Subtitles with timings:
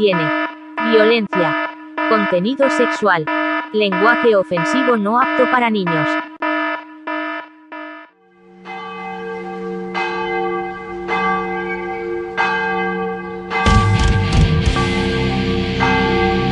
[0.00, 0.30] Contiene
[0.92, 1.70] violencia,
[2.08, 3.26] contenido sexual,
[3.74, 6.08] lenguaje ofensivo no apto para niños.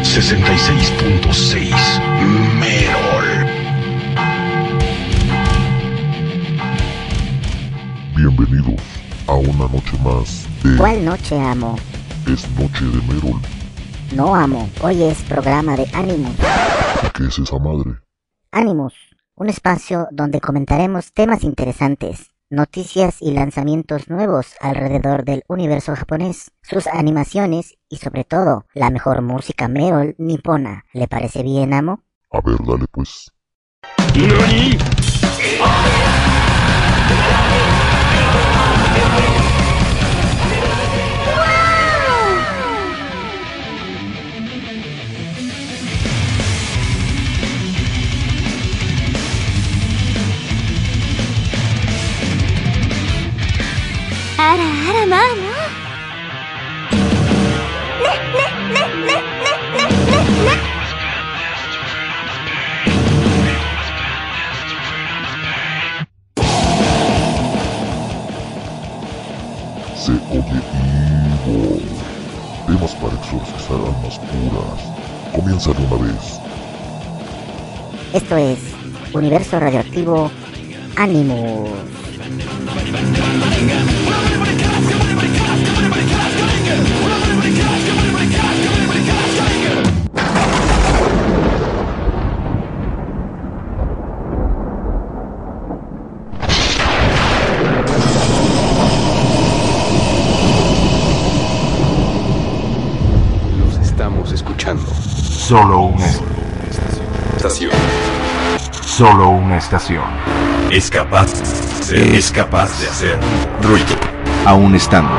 [0.02, 1.72] ...66.6...
[2.60, 3.24] Merol.
[8.14, 8.82] Bienvenidos
[9.26, 11.76] a una noche más de ¿Cuál noche amo?
[12.28, 13.40] Es Noche de Merol.
[14.14, 14.68] No amo.
[14.82, 16.36] Hoy es programa de Animus.
[17.02, 18.02] ¿Y qué es esa madre?
[18.52, 18.92] Animus,
[19.34, 26.86] un espacio donde comentaremos temas interesantes, noticias y lanzamientos nuevos alrededor del universo japonés, sus
[26.86, 30.84] animaciones y sobre todo la mejor música Merol nipona.
[30.92, 32.04] ¿Le parece bien, amo?
[32.30, 33.32] A ver, dale pues.
[54.48, 54.54] Se
[70.30, 70.62] oye
[71.44, 71.84] Evil.
[72.66, 74.80] Temas para exorcizar almas puras.
[75.34, 76.24] Comienza de una vez.
[78.14, 78.58] Esto es
[79.12, 80.30] Universo Radioactivo
[80.96, 81.68] Animus.
[105.48, 106.04] Solo una
[107.34, 107.70] Estación.
[108.84, 110.04] solo una estación.
[110.70, 111.32] Es capaz,
[111.90, 113.18] es capaz de hacer
[113.62, 113.86] ruido.
[114.44, 115.10] Aún estando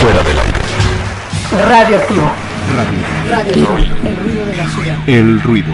[0.00, 1.68] Fuera del aire.
[1.70, 2.30] Radioactivo.
[5.06, 5.72] el ruido.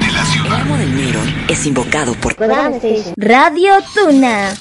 [0.00, 0.56] De la ciudad.
[0.56, 2.34] El amo del Miron es invocado por
[3.18, 4.54] Radio Tuna.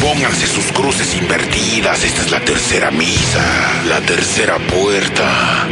[0.00, 2.04] Pónganse sus cruces invertidas.
[2.04, 3.42] Esta es la tercera misa.
[3.88, 5.66] La tercera puerta.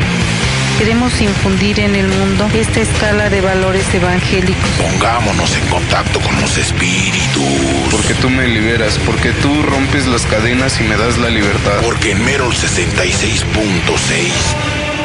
[0.78, 4.69] Queremos infundir en el mundo esta escala de valores evangélicos.
[4.78, 7.42] Pongámonos en contacto con los espíritus.
[7.91, 11.81] Porque tú me liberas, porque tú rompes las cadenas y me das la libertad.
[11.82, 14.32] Porque en Merol 66.6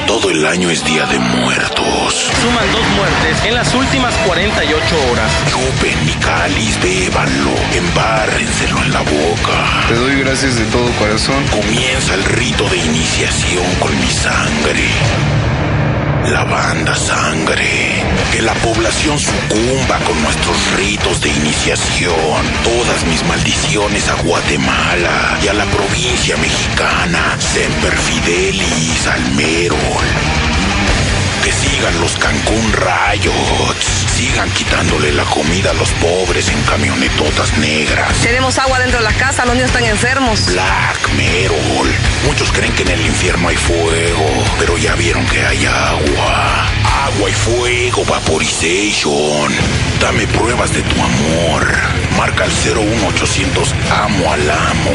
[0.07, 2.29] todo el año es Día de Muertos.
[2.41, 5.31] Suman dos muertes en las últimas 48 horas.
[5.49, 9.87] Chupen mi cáliz, bébanlo, embárrenselo en la boca.
[9.87, 11.41] Te doy gracias de todo corazón.
[11.47, 14.89] Comienza el rito de iniciación con mi sangre.
[16.29, 18.03] La banda sangre.
[18.31, 22.46] Que la población sucumba con nuestros ritos de iniciación.
[22.63, 27.35] Todas mis maldiciones a Guatemala y a la provincia mexicana.
[27.40, 30.05] Semper Fidelis al Merol.
[31.43, 34.10] Que sigan los Cancún Riots.
[34.22, 38.16] Sigan quitándole la comida a los pobres en camionetotas negras.
[38.22, 40.46] Tenemos agua dentro de la casa, los niños están enfermos.
[40.46, 41.90] Black Merol.
[42.28, 46.68] Muchos creen que en el infierno hay fuego, pero ya vieron que hay agua.
[47.08, 49.52] Agua y fuego, vaporization.
[50.00, 51.68] Dame pruebas de tu amor.
[52.16, 53.73] Marca el 01800
[54.03, 54.94] Amo al Amo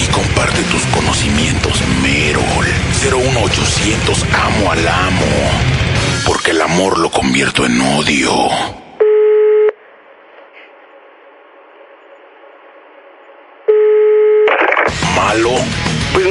[0.00, 2.66] y comparte tus conocimientos, Merol.
[3.02, 5.87] 01800 Amo al Amo.
[6.28, 8.30] Porque el amor lo convierto en odio.
[15.16, 15.54] ¿Malo?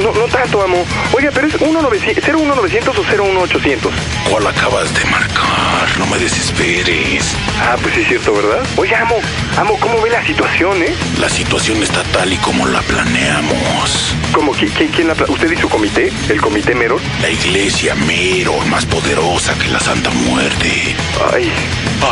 [0.02, 0.84] No, no tanto, amo.
[1.12, 3.92] Oiga, pero es 01900 01900 o 01800.
[4.30, 5.98] ¿Cuál acabas de marcar?
[5.98, 7.34] No me desesperes.
[7.60, 8.62] Ah, pues sí es cierto, ¿verdad?
[8.76, 9.16] Oye, amo,
[9.56, 10.94] amo, ¿cómo ve la situación, eh?
[11.20, 14.14] La situación está tal y como la planeamos.
[14.32, 14.54] ¿Cómo?
[14.54, 16.12] ¿Qui- qui- ¿Quién la pla- ¿Usted y su comité?
[16.28, 17.00] ¿El comité Merol?
[17.22, 20.94] La iglesia Mero, más poderosa que la Santa Muerte.
[21.32, 21.50] Ay,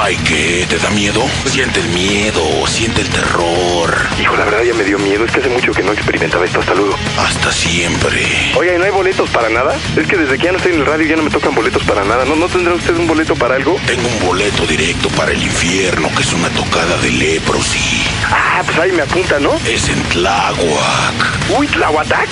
[0.03, 0.67] Ay, ¿qué?
[0.69, 1.25] ¿Te da miedo?
[1.47, 3.94] Siente el miedo, siente el terror.
[4.21, 5.25] hijo, la verdad ya me dio miedo.
[5.25, 6.59] Es que hace mucho que no experimentaba esto.
[6.61, 6.97] Hasta luego.
[7.19, 8.26] Hasta siempre.
[8.56, 9.76] Oiga, ¿y no hay boletos para nada?
[9.96, 11.82] Es que desde que ya no estoy en el radio ya no me tocan boletos
[11.84, 12.25] para nada.
[12.25, 13.78] ¿No, ¿No tendrá usted un boleto para algo?
[13.87, 18.02] Tengo un boleto directo para el infierno, que es una tocada de leprosy.
[18.31, 19.55] Ah, pues ahí me apunta, ¿no?
[19.67, 21.50] Es en Tláhuac.
[21.58, 22.31] Uy, Tlahuatac.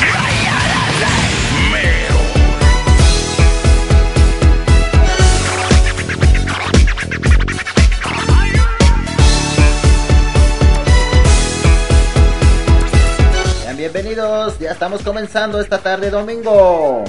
[13.85, 14.59] Bienvenidos.
[14.59, 17.05] Ya estamos comenzando esta tarde domingo.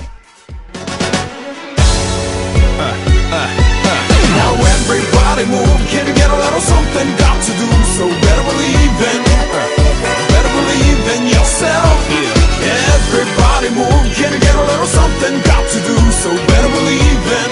[13.07, 16.11] Everybody move, can you get a little something got to do?
[16.11, 17.49] So better believe in,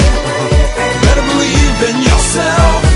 [1.05, 2.92] better believe in yourself.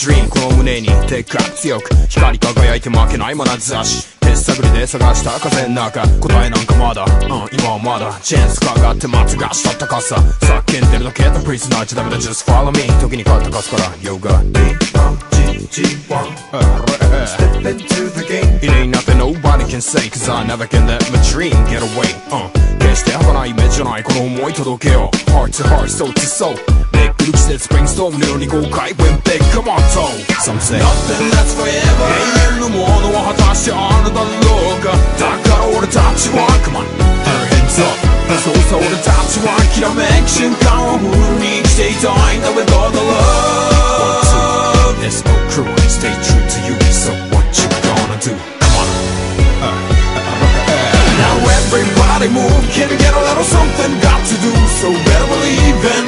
[0.00, 4.08] Dream この胸にでっかく強く光り輝いて負けない眼差し。
[4.20, 8.18] 手探りで探した風の中答えなんかまだ、うん、今はまだ。
[8.22, 10.16] チェンスかがって待つがしたったかさ。
[10.16, 11.38] 叫んでるだけだ。
[11.44, 13.84] プリズナーじゃダメだ Just follow me 時に変わったかすから。
[13.98, 20.87] Yoga D-R-G-G-1 Step into the game It ain't nothing nobody can say Cause I never can
[20.87, 22.49] let my dream get away、uh,
[22.79, 26.55] 決して儚い夢じゃないこの想い届けよう Heart to heart, soul to soul
[26.93, 30.07] めくる季節 Brainstorm のように豪快 When big, come on toe
[30.39, 42.91] Some say Nothing lasts forever 永遠のものは果たしてあるだろうかだから俺たちは Come on, put our hands up そうさ俺たちはきらめく瞬間をフルに生きていたいんだ With all
[42.91, 43.03] the love One,
[43.45, 43.68] two, SO
[45.51, 48.33] crew Stay true to you So what you gonna do?
[48.61, 48.89] Come on
[51.21, 54.51] Now everybody move Can you get a little something got to do
[54.81, 56.03] So better believe in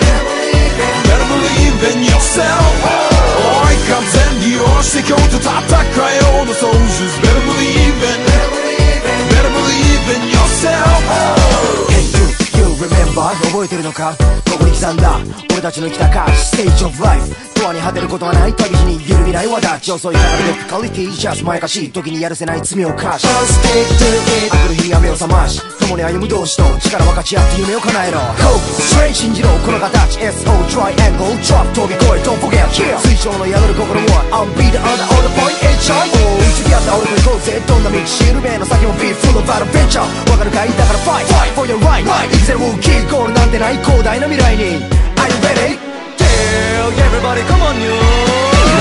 [1.07, 2.73] Better believe in yourself
[3.37, 3.95] 追い風
[4.39, 8.19] に利用して今日と戦えようの Soldiers better believe in
[9.31, 11.01] Better believe in yourself
[11.89, 12.25] Hey you,
[12.57, 14.15] you remember 覚えてるのか
[14.51, 15.18] ここに 刻んだ。
[15.52, 18.52] 俺たちの生きた価値 Stage of life ドアに果てることはない。
[18.54, 23.26] 旅路に揺るぎない輪立ち遅いからデフィカリティ Just まやかしい時にやるせない罪を犯し。
[23.26, 25.62] Just stick to it 明くる日に雨を覚まし。
[25.86, 28.18] 共に歩む同士と力分かち合って夢を叶えろ。
[28.18, 30.18] Hope, strength 信じろこの形。
[30.18, 35.94] SO triangle drop 飛び越え Don't forget here 水晶の宿る心は I'm be the other all the point HI
[35.94, 37.62] おう打ち合った俺と行こうぜ。
[37.68, 40.68] どんな道しるべの先も Be full of adventure わかるかい？
[40.74, 43.76] だから Fight, fight for your right 生きてるウキーゴールなんてない。
[43.78, 44.61] 広大な未来に。
[44.62, 44.82] singing.
[45.18, 45.70] Are you ready?
[46.18, 47.96] Tell everybody, come on, you.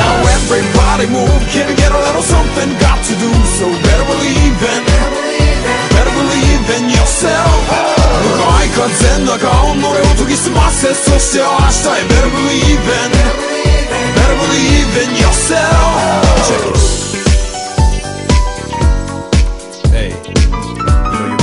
[0.02, 2.70] Now everybody move, can you get a little something?
[2.80, 3.66] Got to do so.
[3.88, 4.82] Better believe in,
[5.94, 7.62] better believe in yourself.
[8.22, 13.12] 누가 아이컨 된다가온 노래 오뚜기 스마트 소시오 아시타에 Better believe in,
[14.16, 16.46] better believe in yourself.
[16.48, 17.02] Check it.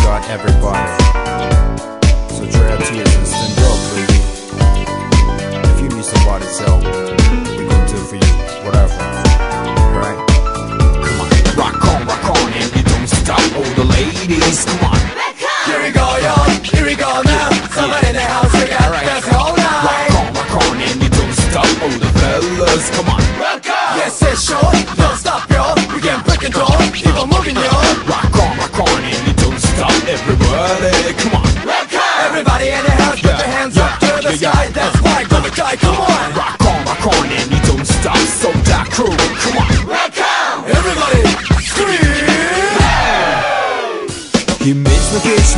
[0.04, 1.07] Got everybody.
[13.78, 14.98] The ladies, come on.
[15.70, 16.34] Here we go, yo,
[16.66, 17.46] here we go now.
[17.70, 20.10] Somebody in the house, we got this whole night.
[20.10, 23.22] Rock on, rock on And you don't stop, all the fellas, come on.
[23.38, 23.90] Rock on!
[24.02, 27.70] Yes, it's sure, don't stop, yo We can break and roll, keep on moving, yo
[28.10, 31.46] Rock on, rock on And you don't stop, everybody, come on.
[31.62, 32.14] Rock on!
[32.26, 34.66] Everybody in the house, put your hands up to the sky.
[34.74, 36.26] That's why, gonna die, come on.
[36.34, 39.77] Rock on, rock on And you don't stop, so that crew, come on!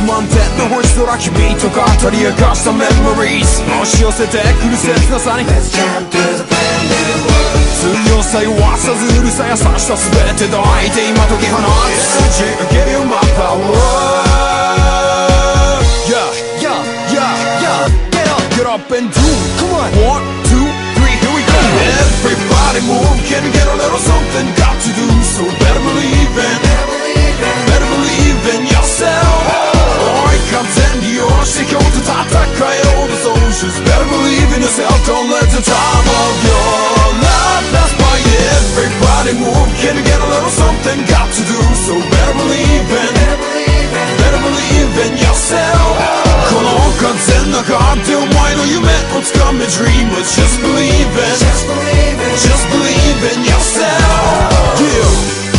[0.02, 13.60] 満点の星空君と語り明かしたメモリーズ押し寄せてくる切なさに Let's jump to the brand new world 強さ弱さずうるさ優しさ全て抱いて今解き放つ Yeah, give you my power
[16.08, 16.24] Yeah,
[16.60, 16.80] yeah,
[17.12, 19.20] yeah, yeah Get up, get up and do
[19.60, 20.66] Come on One, two,
[20.96, 21.52] three, here we go
[22.24, 26.56] Everybody move, can you get a little something got to do So better believe in
[27.68, 29.39] Better believe in yourself 追い風
[31.51, 33.75] she comes to top that cry all the solutions.
[33.83, 36.71] Better believe in yourself, don't let the time of your
[37.19, 38.15] life pass by
[38.71, 41.03] Everybody move, can you get a little something?
[41.11, 43.11] Got to do So better believe in,
[44.15, 45.91] better believe in yourself.
[46.47, 50.07] Come on, guns in the car, dear why know you met what's coming Dream?
[50.15, 51.35] But just believe in,
[52.47, 54.79] just believe in yourself.
[54.79, 55.50] Yeah.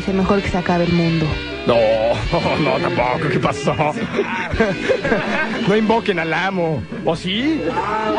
[0.00, 1.26] Dice mejor que se acabe el mundo.
[1.66, 1.76] No,
[2.64, 3.28] no, tampoco.
[3.30, 3.74] ¿Qué pasó?
[5.68, 6.82] No invoquen al amo.
[7.04, 7.62] ¿O sí?
[7.70, 8.18] ¡Amo!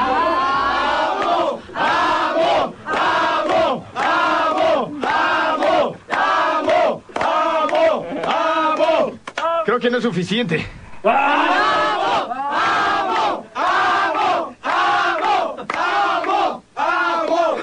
[1.75, 2.73] ¡Amo!
[2.85, 3.85] ¡Amo!
[3.95, 4.85] ¡Amo!
[5.01, 5.97] ¡Amo!
[6.11, 7.03] ¡Amo!
[7.15, 8.05] ¡Amo!
[8.27, 9.19] ¡Amo!
[9.65, 10.63] Creo que no es suficiente.
[11.03, 12.31] ¡Amo!
[12.31, 13.45] ¡Amo!
[13.55, 14.55] ¡Amo!
[14.63, 15.65] ¡Amo!
[15.73, 16.63] ¡Amo!
[16.75, 17.57] ¡Amo!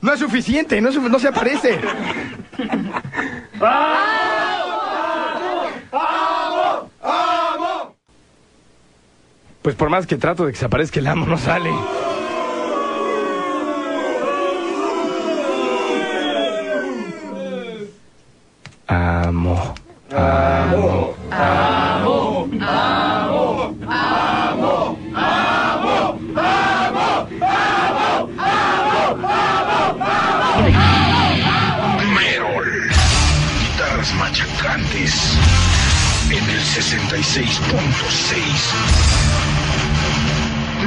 [0.00, 1.78] No es suficiente, no, no se aparece.
[9.62, 11.70] Pues por más que trato de que se aparezca el amo, no sale.
[18.88, 19.74] Amo,
[20.10, 21.01] ¡Amo!
[37.12, 38.72] 96.6.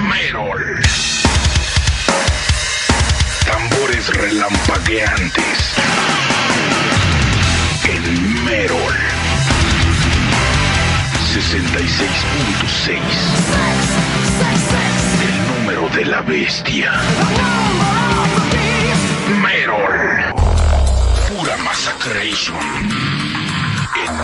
[0.10, 0.82] Merol.
[3.46, 5.75] Tambores relampagueantes.
[7.88, 8.96] El Merol.
[11.36, 12.98] 66.6.
[15.22, 16.91] El número de la bestia.
[19.44, 20.34] Merol.
[21.29, 23.14] Pura Massacration.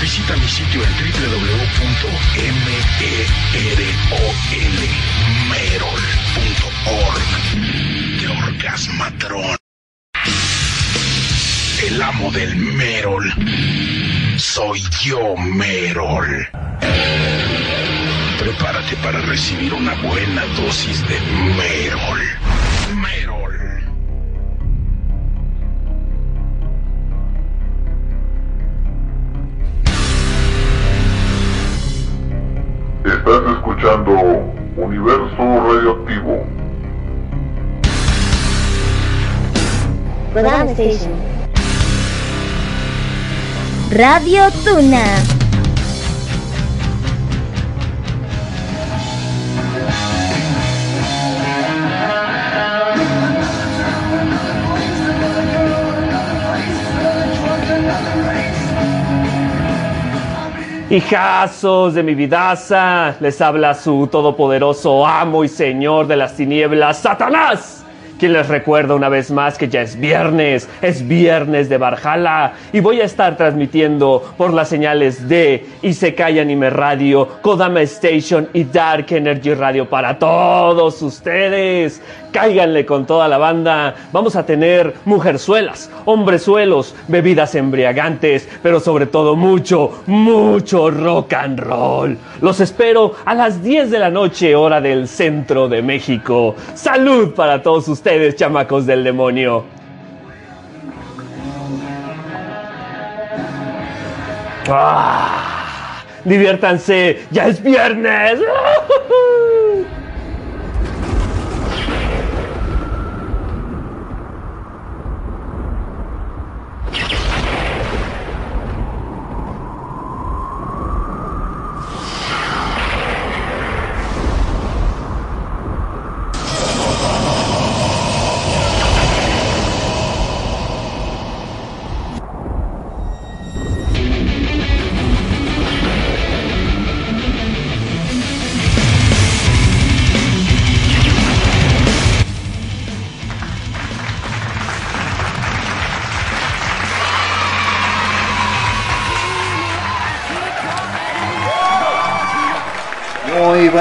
[0.00, 1.80] visita mi sitio en www.merol.org.
[8.20, 9.56] De Orgasmatron.
[11.86, 13.32] El amo del Merol.
[14.36, 16.48] Soy yo, Merol.
[18.38, 21.20] Prepárate para recibir una buena dosis de
[21.56, 22.20] Merol.
[22.94, 23.77] Merol.
[33.08, 34.12] Estás escuchando
[34.76, 36.44] Universo Radioactivo.
[40.74, 41.12] Station.
[43.90, 45.37] Radio Tuna.
[60.90, 67.84] Hijazos de mi vidaza, les habla su todopoderoso amo y señor de las tinieblas, Satanás.
[68.18, 72.80] Quien les recuerda una vez más que ya es viernes, es viernes de Barjala y
[72.80, 79.06] voy a estar transmitiendo por las señales de Isekai Anime Radio, Kodama Station y Dark
[79.10, 82.02] Energy Radio para todos ustedes.
[82.32, 83.94] Cáiganle con toda la banda.
[84.12, 92.18] Vamos a tener mujerzuelas, hombrezuelos, bebidas embriagantes, pero sobre todo mucho, mucho rock and roll.
[92.42, 96.54] Los espero a las 10 de la noche, hora del centro de México.
[96.74, 99.64] Salud para todos ustedes, chamacos del demonio.
[104.68, 106.02] ¡Ah!
[106.24, 108.40] Diviértanse, ya es viernes.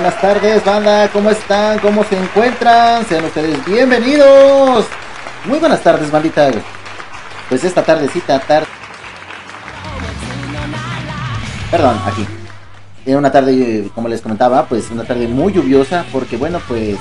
[0.07, 1.09] buenas tardes, banda.
[1.11, 1.79] ¿Cómo están?
[1.79, 3.05] ¿Cómo se encuentran?
[3.07, 4.85] Sean ustedes bienvenidos.
[5.43, 6.49] Muy buenas tardes, bandita.
[7.49, 8.67] Pues esta tardecita, tarde.
[11.69, 12.25] Perdón, aquí.
[13.05, 16.97] Era una tarde, como les comentaba, pues una tarde muy lluviosa, porque bueno, pues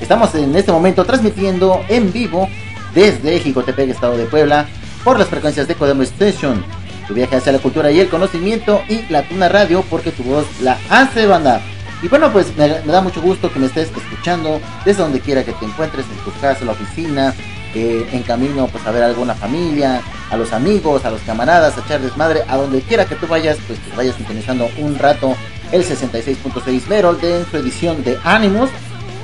[0.00, 2.48] estamos en este momento transmitiendo en vivo
[2.94, 4.66] desde Jicotepec, Estado de Puebla,
[5.02, 6.64] por las frecuencias de Codemo Station.
[7.08, 10.46] Tu viaje hacia la cultura y el conocimiento y la Tuna Radio, porque tu voz
[10.60, 11.60] la hace banda.
[12.06, 15.52] Y bueno, pues me, da mucho gusto que me estés escuchando desde donde quiera que
[15.54, 17.34] te encuentres, en tu casa, en la oficina,
[17.74, 21.76] eh, en camino pues a ver a alguna familia, a los amigos, a los camaradas,
[21.76, 25.34] a echar desmadre, a donde quiera que tú vayas, pues vayas sintonizando un rato
[25.72, 28.70] el 66.6 Merol de su edición de Ánimos.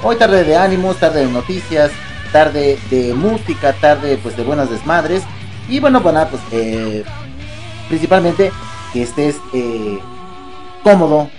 [0.02, 1.92] Hoy tarde de ánimos, tarde de noticias,
[2.32, 5.22] tarde de música, tarde pues de buenas desmadres.
[5.68, 7.04] Y bueno, bueno, pues eh,
[7.88, 8.50] principalmente
[8.92, 10.00] que estés eh,
[10.82, 11.30] cómodo,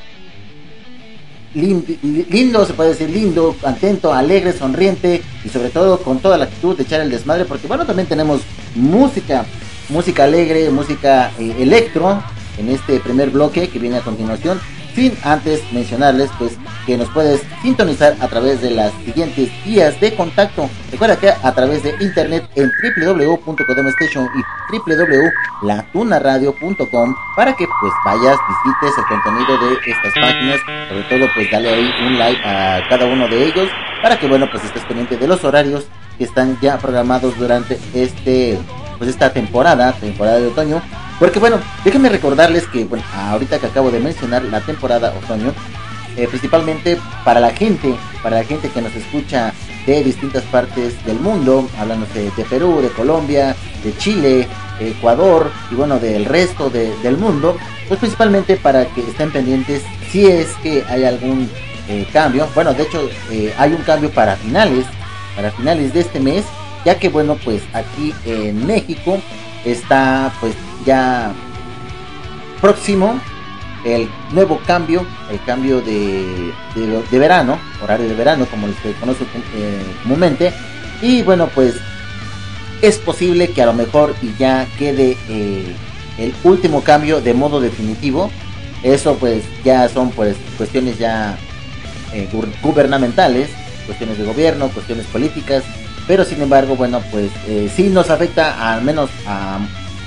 [1.53, 6.75] lindo, se puede decir lindo, atento, alegre, sonriente y sobre todo con toda la actitud
[6.75, 8.41] de echar el desmadre porque bueno, también tenemos
[8.75, 9.45] música,
[9.89, 12.23] música alegre, música eh, electro
[12.57, 14.59] en este primer bloque que viene a continuación
[14.95, 20.15] sin antes mencionarles pues que nos puedes sintonizar a través de las siguientes vías de
[20.15, 20.69] contacto.
[20.91, 22.71] Recuerda que a través de internet en
[23.05, 30.59] www.codemstation y www.latunaradio.com para que pues vayas, visites el contenido de estas páginas,
[30.89, 33.69] sobre todo pues dale ahí un like a cada uno de ellos
[34.01, 35.87] para que bueno pues estés pendiente de los horarios
[36.17, 38.59] que están ya programados durante este
[38.97, 40.81] pues esta temporada, temporada de otoño
[41.19, 45.53] porque bueno, déjenme recordarles que, bueno, ahorita que acabo de mencionar la temporada otoño,
[46.15, 49.53] eh, principalmente para la gente, para la gente que nos escucha
[49.85, 54.47] de distintas partes del mundo, hablándose de Perú, de Colombia, de Chile,
[54.79, 60.47] Ecuador y bueno, del resto del mundo, pues principalmente para que estén pendientes si es
[60.61, 61.49] que hay algún
[61.89, 62.47] eh, cambio.
[62.55, 64.85] Bueno, de hecho eh, hay un cambio para finales,
[65.35, 66.45] para finales de este mes,
[66.85, 69.19] ya que bueno, pues aquí en México
[69.65, 71.33] está pues ya
[72.61, 73.19] próximo
[73.83, 79.23] el nuevo cambio, el cambio de, de, verano, horario de verano, como se conoce
[79.55, 80.53] eh, comúnmente.
[81.01, 81.75] Y bueno, pues
[82.81, 85.75] es posible que a lo mejor ya quede eh,
[86.17, 88.31] el último cambio de modo definitivo.
[88.83, 91.37] Eso pues ya son pues cuestiones ya
[92.13, 92.29] eh,
[92.61, 93.49] gubernamentales,
[93.85, 95.63] cuestiones de gobierno, cuestiones políticas.
[96.07, 97.31] Pero sin embargo, bueno, pues
[97.73, 99.59] sí nos afecta al menos a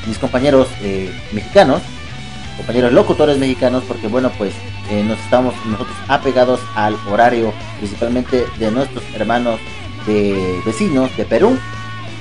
[0.07, 1.83] mis compañeros eh, mexicanos,
[2.57, 4.53] compañeros locutores mexicanos, porque bueno, pues
[4.91, 9.61] eh, nos estamos nosotros apegados al horario principalmente de nuestros hermanos
[10.07, 11.59] de vecinos de Perú.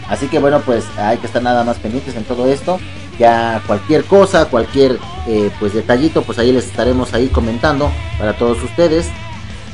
[0.10, 2.80] Así que bueno, pues hay que estar nada más pendientes en todo esto.
[3.18, 8.62] Ya cualquier cosa, cualquier eh, pues detallito, pues ahí les estaremos ahí comentando para todos
[8.62, 9.08] ustedes.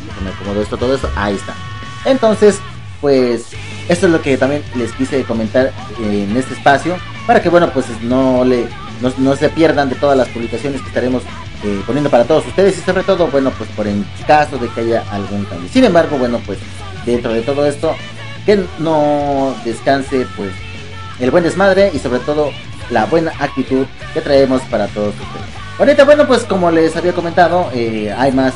[0.06, 1.10] Déjenme acomodo esto, todo eso.
[1.16, 1.54] Ahí está.
[2.06, 2.60] Entonces,
[3.02, 3.48] pues
[3.90, 6.98] esto es lo que también les quise comentar en este espacio
[7.28, 8.68] para que bueno pues no le
[9.18, 11.24] no, se pierdan de todas las publicaciones que estaremos
[11.64, 14.82] eh, poniendo para todos ustedes y sobre todo bueno pues por en caso de que
[14.82, 15.70] haya algún cambio.
[15.70, 16.60] Sin embargo bueno pues
[17.06, 17.96] dentro de todo esto
[18.46, 20.52] que no descanse pues
[21.20, 22.52] el buen desmadre y sobre todo
[22.90, 25.46] la buena actitud que traemos para todos ustedes.
[25.80, 28.54] Ahorita bueno pues como les había comentado eh, hay más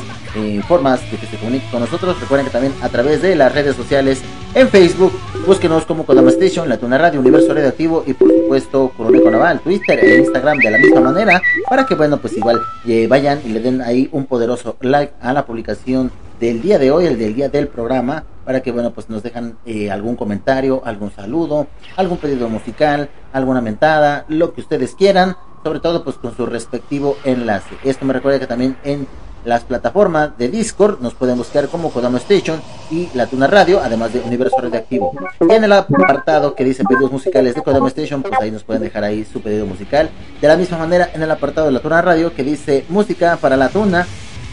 [0.66, 2.20] formas de que se comunique con nosotros.
[2.20, 4.22] Recuerden que también a través de las redes sociales
[4.54, 5.12] en Facebook,
[5.46, 9.98] búsquenos como Kodama Station, La Tuna Radio, Universo Radioactivo y por supuesto Coroneco Naval, Twitter
[10.02, 13.60] e Instagram de la misma manera, para que bueno, pues igual eh, vayan y le
[13.60, 17.48] den ahí un poderoso like a la publicación del día de hoy, el del día
[17.48, 22.48] del programa, para que bueno, pues nos dejan eh, algún comentario, algún saludo, algún pedido
[22.48, 27.74] musical, alguna mentada, lo que ustedes quieran, sobre todo pues con su respectivo enlace.
[27.84, 29.06] Esto me recuerda que también en
[29.46, 34.12] las plataformas de Discord nos pueden buscar como Kodama Station y La Tuna Radio, además
[34.12, 35.12] de Universo Radioactivo.
[35.40, 39.04] En el apartado que dice pedidos musicales de Kodama Station, pues ahí nos pueden dejar
[39.04, 40.10] ahí su pedido musical.
[40.40, 43.56] De la misma manera, en el apartado de La Tuna Radio que dice música para
[43.56, 44.04] la tuna,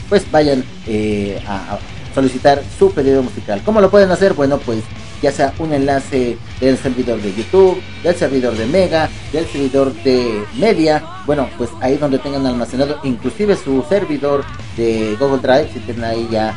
[0.09, 1.79] pues vayan eh, a
[2.13, 3.61] solicitar su pedido musical.
[3.65, 4.33] ¿Cómo lo pueden hacer?
[4.33, 4.83] Bueno, pues
[5.23, 10.43] ya sea un enlace del servidor de YouTube, del servidor de Mega, del servidor de
[10.55, 14.43] Media, bueno, pues ahí donde tengan almacenado inclusive su servidor
[14.75, 16.53] de Google Drive, si tienen ahí ya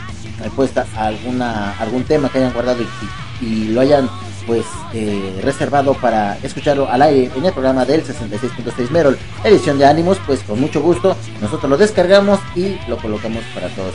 [0.57, 2.83] puesta alguna algún tema que hayan guardado
[3.41, 4.11] y, lo hayan
[4.47, 9.87] pues eh, reservado para escucharlo al aire en el programa del 66.6 Merol, edición de
[9.87, 13.93] ánimos, pues con mucho gusto nosotros lo descargamos y lo colocamos para todos.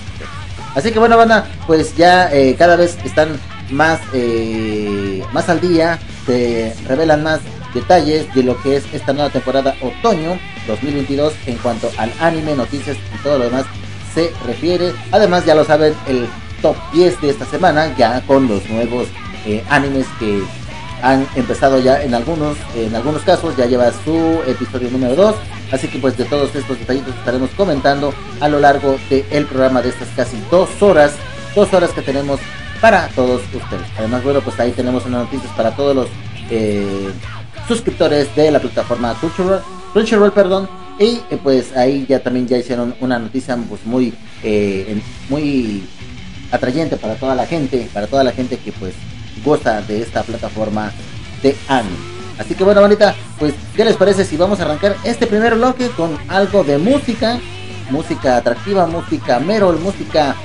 [0.75, 3.37] Así que bueno, banda, pues ya eh, cada vez están
[3.71, 7.39] más, eh, más al día, se revelan más
[7.73, 12.97] detalles de lo que es esta nueva temporada otoño 2022 en cuanto al anime, noticias
[12.97, 13.65] y todo lo demás
[14.13, 14.93] se refiere.
[15.11, 16.27] Además, ya lo saben, el
[16.61, 19.07] top 10 de esta semana, ya con los nuevos
[19.45, 20.41] eh, animes que
[21.01, 25.35] han empezado ya en algunos, en algunos casos, ya lleva su episodio número 2.
[25.71, 29.89] Así que pues de todos estos detallitos estaremos comentando a lo largo del programa de
[29.89, 31.13] estas casi dos horas,
[31.55, 32.39] dos horas que tenemos
[32.81, 33.87] para todos ustedes.
[33.97, 36.07] Además, bueno, pues ahí tenemos unas noticias para todos los
[36.49, 37.11] eh,
[37.67, 39.61] suscriptores de la plataforma Crunchyroll,
[39.93, 40.67] Crunchyroll, perdón,
[40.99, 44.13] Y eh, pues ahí ya también ya hicieron una noticia pues muy,
[44.43, 45.87] eh, muy
[46.51, 48.93] atrayente para toda la gente, para toda la gente que pues
[49.45, 50.91] goza de esta plataforma
[51.41, 51.95] de anime.
[52.37, 55.89] Así que bueno, bonita, pues ¿qué les parece si vamos a arrancar este primer bloque
[55.89, 57.39] con algo de música?
[57.89, 60.35] Música atractiva, música merol, música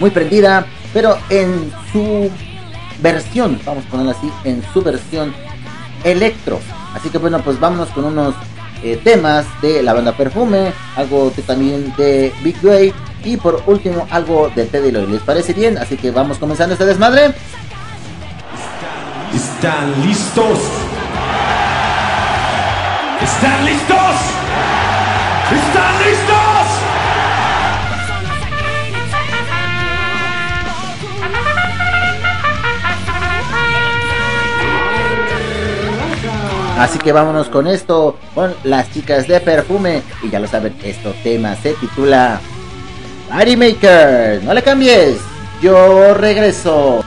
[0.00, 2.30] muy prendida, pero en su
[3.02, 5.34] versión, vamos a ponerla así, en su versión
[6.04, 6.60] electro.
[6.94, 8.34] Así que bueno, pues vámonos con unos
[8.82, 14.50] eh, temas de la banda Perfume, algo también de Big Way y por último algo
[14.54, 15.08] de Teddy Lloyd.
[15.08, 15.76] ¿Les parece bien?
[15.76, 17.34] Así que vamos comenzando este desmadre.
[19.34, 20.58] ¿Están listos?
[23.20, 24.14] ¿Están listos?
[25.50, 26.23] ¿Están listos?
[36.78, 40.02] Así que vámonos con esto, con las chicas de perfume.
[40.22, 42.40] Y ya lo saben, este tema se titula
[43.28, 44.42] Party Maker.
[44.42, 45.18] No le cambies,
[45.62, 47.04] yo regreso.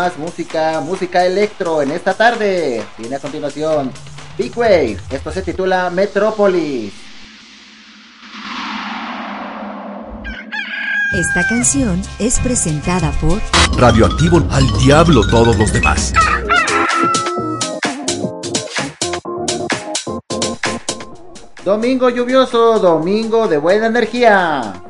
[0.00, 2.82] Más música, música electro en esta tarde.
[2.96, 3.92] Viene a continuación
[4.38, 4.96] Big Wave.
[5.10, 6.94] Esto se titula Metrópolis.
[11.12, 13.42] Esta canción es presentada por
[13.78, 16.14] Radioactivo al diablo todos los demás.
[21.62, 24.82] Domingo lluvioso, domingo de buena energía.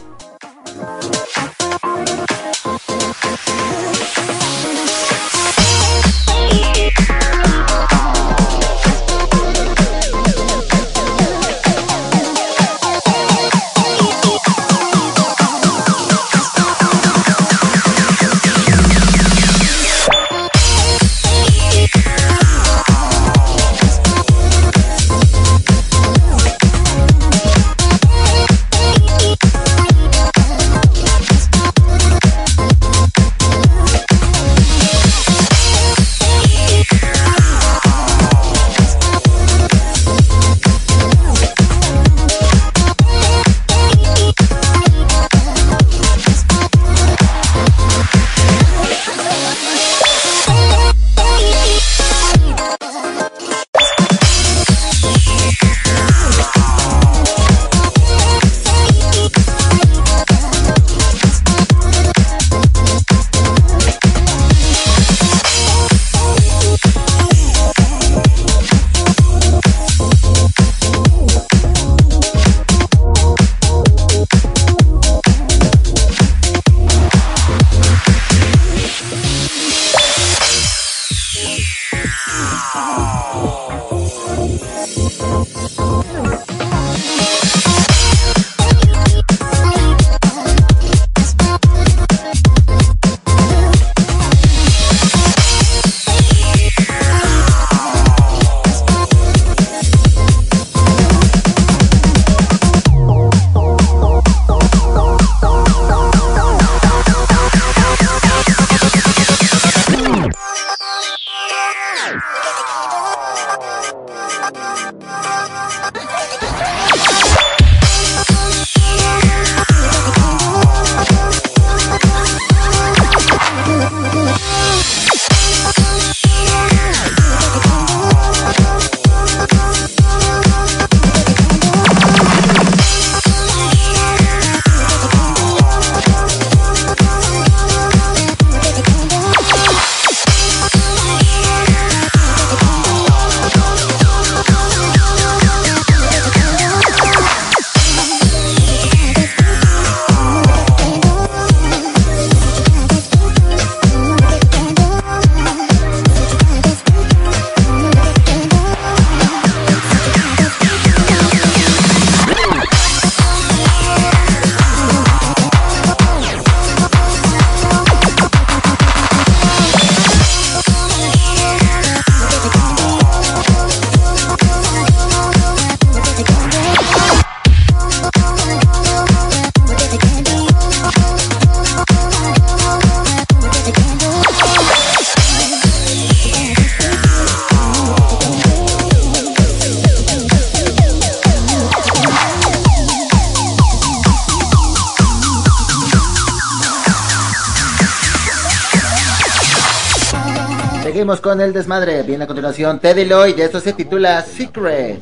[201.41, 202.03] Con el desmadre.
[202.03, 203.39] Viene a continuación Teddy Lloyd.
[203.41, 205.01] Esto se titula Secret.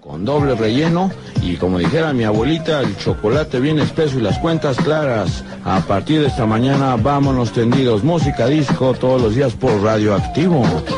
[0.00, 1.10] con doble relleno
[1.42, 5.44] y como dijera mi abuelita, el chocolate bien espeso y las cuentas claras.
[5.64, 8.04] A partir de esta mañana, vámonos tendidos.
[8.04, 10.64] Música disco todos los días por Radioactivo.
[10.86, 10.97] キ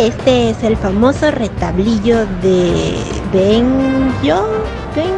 [0.00, 2.96] Este es el famoso retablillo de
[3.32, 4.48] Benjo.
[4.96, 5.14] Ben...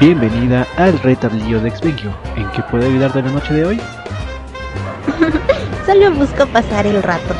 [0.00, 2.14] Bienvenida al retablillo de Exvenio.
[2.36, 3.80] ¿En qué puedo ayudarte la noche de hoy?
[5.86, 7.34] Solo busco pasar el rato.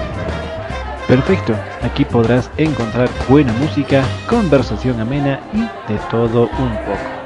[1.06, 7.17] Perfecto, aquí podrás encontrar buena música, conversación amena y de todo un poco.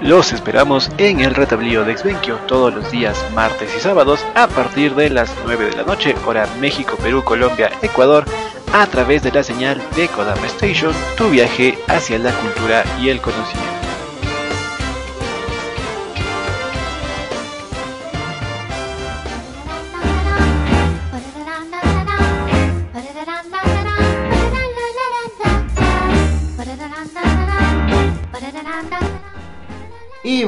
[0.00, 4.94] Los esperamos en el retablío de Exvenquio todos los días martes y sábados a partir
[4.94, 8.24] de las 9 de la noche, hora México, Perú, Colombia, Ecuador,
[8.72, 13.20] a través de la señal de Kodama Station, tu viaje hacia la cultura y el
[13.20, 13.79] conocimiento.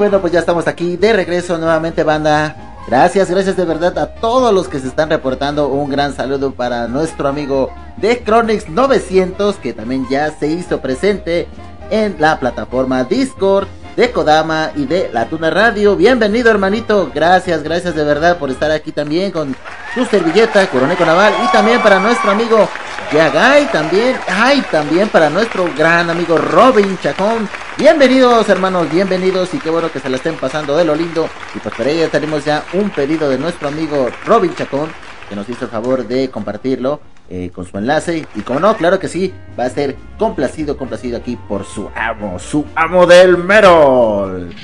[0.03, 2.75] Bueno, pues ya estamos aquí de regreso nuevamente, banda.
[2.89, 5.69] Gracias, gracias de verdad a todos los que se están reportando.
[5.69, 11.47] Un gran saludo para nuestro amigo de Chronix 900, que también ya se hizo presente
[11.91, 15.95] en la plataforma Discord de Kodama y de La Tuna Radio.
[15.95, 17.13] Bienvenido, hermanito.
[17.15, 19.55] Gracias, gracias de verdad por estar aquí también con
[19.95, 21.33] su servilleta, Coroneco Naval.
[21.45, 22.69] Y también para nuestro amigo
[23.13, 24.17] Yagay, también.
[24.27, 27.49] Ay, también para nuestro gran amigo Robin Chacón.
[27.79, 29.55] Bienvenidos, hermanos, bienvenidos.
[29.55, 31.29] Y qué bueno que se la estén pasando de lo lindo.
[31.55, 34.91] Y pues por ahí tenemos ya un pedido de nuestro amigo Robin Chacón,
[35.29, 37.01] que nos hizo el favor de compartirlo.
[37.35, 38.27] Eh, con su enlace.
[38.35, 42.39] Y como no, claro que sí, va a ser complacido, complacido aquí por su amo,
[42.39, 44.55] su amo del Merol.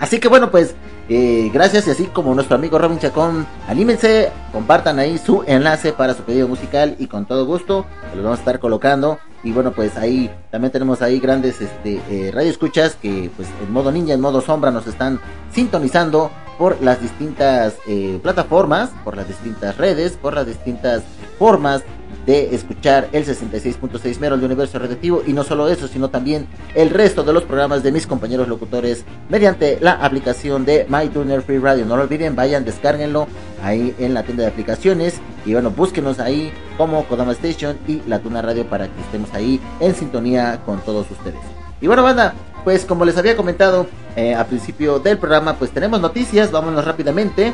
[0.00, 0.74] Así que bueno, pues
[1.08, 6.14] eh, gracias y así como nuestro amigo Robin Chacón, anímense, compartan ahí su enlace para
[6.14, 7.86] su pedido musical y con todo gusto
[8.16, 9.20] lo vamos a estar colocando.
[9.46, 13.72] Y bueno, pues ahí también tenemos ahí grandes este, eh, radio escuchas que pues en
[13.72, 15.20] modo ninja, en modo sombra nos están
[15.52, 21.04] sintonizando por las distintas eh, plataformas, por las distintas redes, por las distintas
[21.38, 21.84] formas
[22.26, 26.90] de escuchar el 66.6 Mero de Universo Radioactivo y no solo eso, sino también el
[26.90, 31.86] resto de los programas de mis compañeros locutores mediante la aplicación de MyTuner Free Radio.
[31.86, 33.28] No lo olviden, vayan, descárguenlo
[33.62, 38.18] ahí en la tienda de aplicaciones y bueno, búsquenos ahí como Kodama Station y La
[38.18, 41.40] Tuna Radio para que estemos ahí en sintonía con todos ustedes.
[41.80, 42.34] Y bueno, banda,
[42.64, 43.86] pues como les había comentado
[44.16, 47.52] eh, al principio del programa, pues tenemos noticias, vámonos rápidamente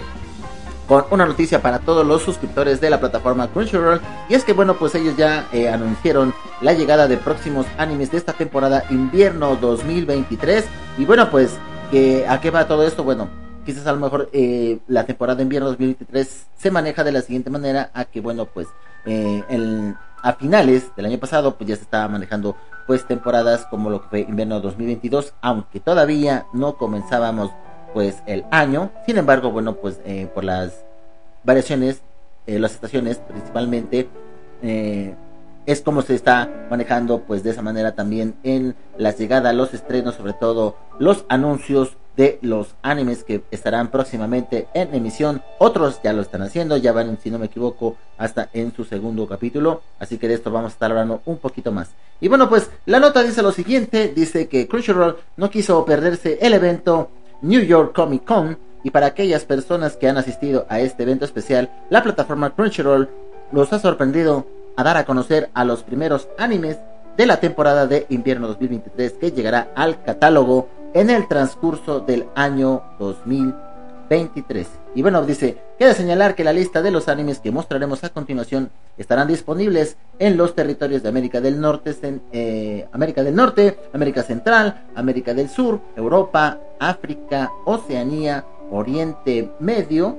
[0.86, 4.00] con una noticia para todos los suscriptores de la plataforma Crunchyroll.
[4.28, 8.18] Y es que bueno pues ellos ya eh, anunciaron la llegada de próximos animes de
[8.18, 10.64] esta temporada invierno 2023
[10.98, 11.58] y bueno pues
[12.26, 13.28] a qué va todo esto bueno
[13.66, 17.90] quizás a lo mejor eh, la temporada invierno 2023 se maneja de la siguiente manera
[17.92, 18.68] a que bueno pues
[19.04, 22.56] el, a finales del año pasado pues ya se estaba manejando
[22.86, 27.50] pues temporadas como lo que fue invierno 2022 aunque todavía no comenzábamos
[27.92, 30.84] pues el año sin embargo bueno pues eh, por las
[31.44, 32.00] variaciones
[32.46, 34.08] eh, las estaciones principalmente
[34.62, 35.14] eh,
[35.66, 40.16] es como se está manejando pues de esa manera también en la llegada los estrenos
[40.16, 45.42] sobre todo los anuncios de los animes que estarán próximamente en emisión.
[45.58, 49.26] Otros ya lo están haciendo, ya van, si no me equivoco, hasta en su segundo
[49.26, 49.82] capítulo.
[49.98, 51.90] Así que de esto vamos a estar hablando un poquito más.
[52.20, 56.52] Y bueno, pues la nota dice lo siguiente, dice que Crunchyroll no quiso perderse el
[56.52, 57.10] evento
[57.42, 58.58] New York Comic Con.
[58.84, 63.08] Y para aquellas personas que han asistido a este evento especial, la plataforma Crunchyroll
[63.52, 66.78] los ha sorprendido a dar a conocer a los primeros animes
[67.16, 72.82] de la temporada de invierno 2023 que llegará al catálogo en el transcurso del año
[72.98, 73.71] 2023.
[74.94, 78.70] Y bueno, dice, queda señalar que la lista de los animes que mostraremos a continuación
[78.98, 81.94] estarán disponibles en los territorios de América del Norte,
[82.32, 90.16] eh, América del Norte, América Central, América del Sur, Europa, África, Oceanía, Oriente Medio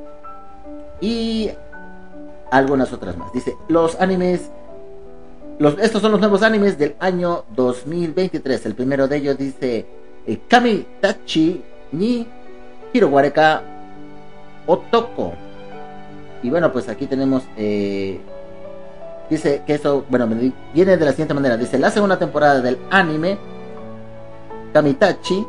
[0.99, 1.51] y
[2.51, 3.31] algunas otras más.
[3.31, 4.51] Dice, los animes
[5.81, 8.65] estos son los nuevos animes del año 2023.
[8.65, 9.85] El primero de ellos dice
[10.25, 12.27] eh, Kami Tachi ni
[12.91, 13.72] Hirowareka
[14.65, 15.33] Otoko.
[16.41, 17.43] Y bueno, pues aquí tenemos.
[17.57, 18.19] Eh,
[19.29, 20.27] dice que eso, bueno,
[20.73, 21.57] viene de la siguiente manera.
[21.57, 23.37] Dice: La segunda temporada del anime
[24.73, 25.45] Kamitachi,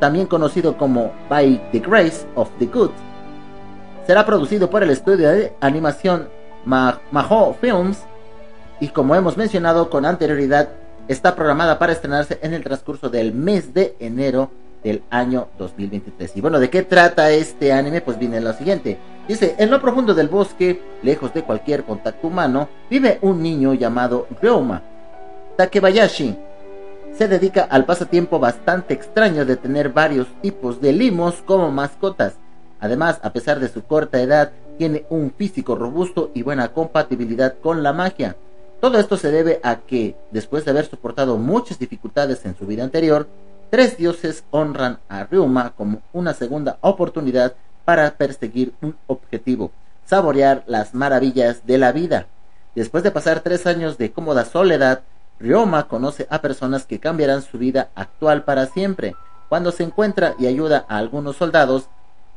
[0.00, 2.90] también conocido como By the Grace of the Good,
[4.06, 6.28] será producido por el estudio de animación
[6.64, 7.98] Maho Films
[8.80, 10.70] y como hemos mencionado con anterioridad,
[11.06, 14.50] está programada para estrenarse en el transcurso del mes de enero
[14.82, 16.36] del año 2023.
[16.36, 18.00] Y bueno, ¿de qué trata este anime?
[18.00, 18.98] Pues viene lo siguiente.
[19.28, 24.26] Dice, en lo profundo del bosque, lejos de cualquier contacto humano, vive un niño llamado
[24.40, 24.82] Ryoma
[25.56, 26.36] Takebayashi.
[27.16, 32.34] Se dedica al pasatiempo bastante extraño de tener varios tipos de limos como mascotas.
[32.80, 37.82] Además, a pesar de su corta edad, tiene un físico robusto y buena compatibilidad con
[37.82, 38.36] la magia.
[38.80, 42.82] Todo esto se debe a que, después de haber soportado muchas dificultades en su vida
[42.82, 43.28] anterior,
[43.72, 47.54] tres dioses honran a Ryuma como una segunda oportunidad
[47.86, 49.70] para perseguir un objetivo,
[50.04, 52.26] saborear las maravillas de la vida.
[52.74, 55.00] Después de pasar tres años de cómoda soledad,
[55.40, 59.14] Ryoma conoce a personas que cambiarán su vida actual para siempre.
[59.48, 61.88] Cuando se encuentra y ayuda a algunos soldados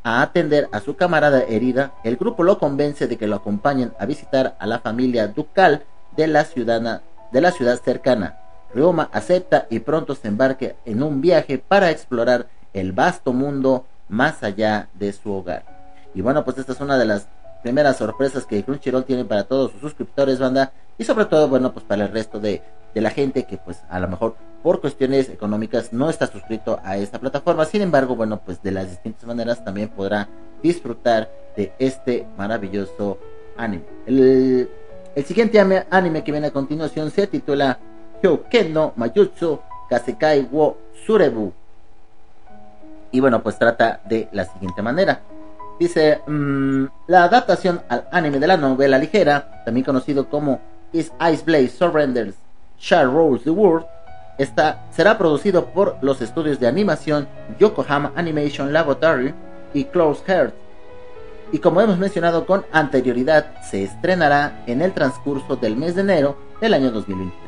[0.03, 4.05] a atender a su camarada herida, el grupo lo convence de que lo acompañen a
[4.05, 5.83] visitar a la familia ducal
[6.15, 6.47] de la,
[7.33, 8.37] de la ciudad cercana.
[8.75, 14.43] Ryoma acepta y pronto se embarque en un viaje para explorar el vasto mundo más
[14.43, 15.63] allá de su hogar.
[16.13, 17.27] Y bueno, pues esta es una de las
[17.63, 21.85] primeras sorpresas que Crunchyroll tiene para todos sus suscriptores, banda, y sobre todo, bueno, pues
[21.85, 22.61] para el resto de,
[22.93, 26.97] de la gente que pues a lo mejor por cuestiones económicas no está suscrito a
[26.97, 27.65] esta plataforma.
[27.65, 30.27] Sin embargo, bueno, pues de las distintas maneras también podrá
[30.61, 33.19] disfrutar de este maravilloso
[33.57, 33.85] anime.
[34.05, 35.59] El siguiente
[35.89, 37.79] anime que viene a continuación se titula
[38.23, 39.59] No Mayutsu
[39.89, 41.51] Kasekai wo Surebu.
[43.11, 45.21] Y bueno, pues trata de la siguiente manera.
[45.79, 50.59] Dice, mm, la adaptación al anime de la novela ligera, también conocido como
[50.91, 52.35] Is Ice Blaze Surrenders,
[52.79, 53.85] Share Rules the World,
[54.37, 57.27] está, será producido por los estudios de animación
[57.59, 59.33] Yokohama Animation Laboratory
[59.73, 60.65] y Close Heart
[61.51, 66.37] y como hemos mencionado con anterioridad, se estrenará en el transcurso del mes de enero
[66.59, 67.44] del año 2023.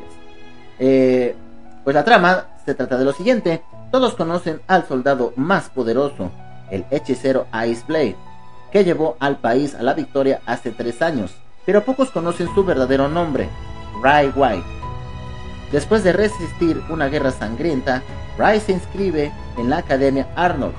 [0.80, 1.36] Eh,
[1.84, 3.62] pues la trama se trata de lo siguiente,
[3.92, 6.32] todos conocen al soldado más poderoso,
[6.70, 8.16] el hechicero Ice Blade,
[8.72, 13.08] que llevó al país a la victoria hace tres años, pero pocos conocen su verdadero
[13.08, 13.50] nombre,
[14.04, 14.68] Rai White.
[15.72, 18.04] Después de resistir una guerra sangrienta,
[18.38, 20.76] Rai se inscribe en la Academia Arnold,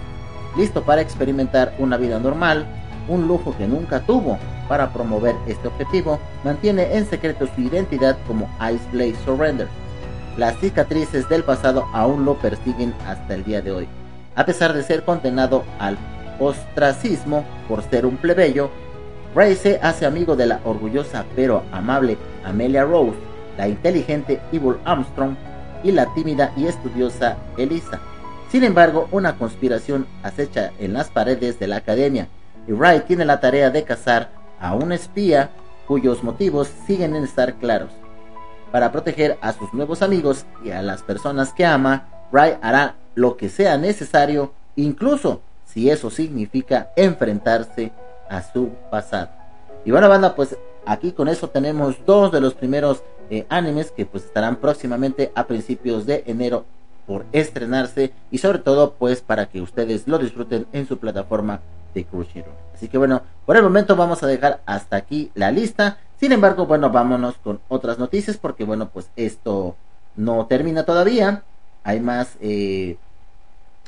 [0.57, 2.67] listo para experimentar una vida normal
[3.09, 4.39] un lujo que nunca tuvo.
[4.69, 9.67] Para promover este objetivo, mantiene en secreto su identidad como Ice Blaze Surrender.
[10.39, 13.89] Las cicatrices del pasado aún lo persiguen hasta el día de hoy.
[14.37, 15.99] A pesar de ser condenado al
[16.39, 18.71] ostracismo por ser un plebeyo,
[19.35, 23.19] Ray se hace amigo de la orgullosa pero amable Amelia Rose,
[23.57, 25.35] la inteligente Evil Armstrong
[25.83, 27.99] y la tímida y estudiosa Elisa.
[28.53, 32.29] Sin embargo, una conspiración acecha en las paredes de la academia
[32.69, 34.31] y Wright tiene la tarea de cazar
[34.61, 35.51] a un espía
[35.89, 37.91] cuyos motivos siguen en estar claros.
[38.73, 43.37] Para proteger a sus nuevos amigos y a las personas que ama, Wright hará lo
[43.37, 47.93] que sea necesario, incluso si eso significa enfrentarse
[48.29, 49.31] a su pasado.
[49.85, 50.57] Y bueno, banda, pues
[50.87, 55.47] aquí con eso tenemos dos de los primeros eh, animes que pues estarán próximamente a
[55.47, 56.65] principios de enero
[57.07, 61.61] por estrenarse y sobre todo pues para que ustedes lo disfruten en su plataforma
[61.95, 62.53] de Crunchyroll.
[62.75, 65.99] Así que bueno, por el momento vamos a dejar hasta aquí la lista.
[66.19, 69.77] Sin embargo, bueno, vámonos con otras noticias porque bueno, pues esto
[70.17, 71.45] no termina todavía.
[71.85, 72.97] Hay más, eh,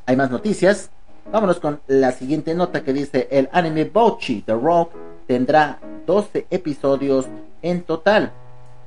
[0.06, 0.90] hay más noticias.
[1.32, 4.92] Vámonos con la siguiente nota que dice el anime Bouchi The Rock
[5.26, 7.26] tendrá 12 episodios
[7.62, 8.32] en total.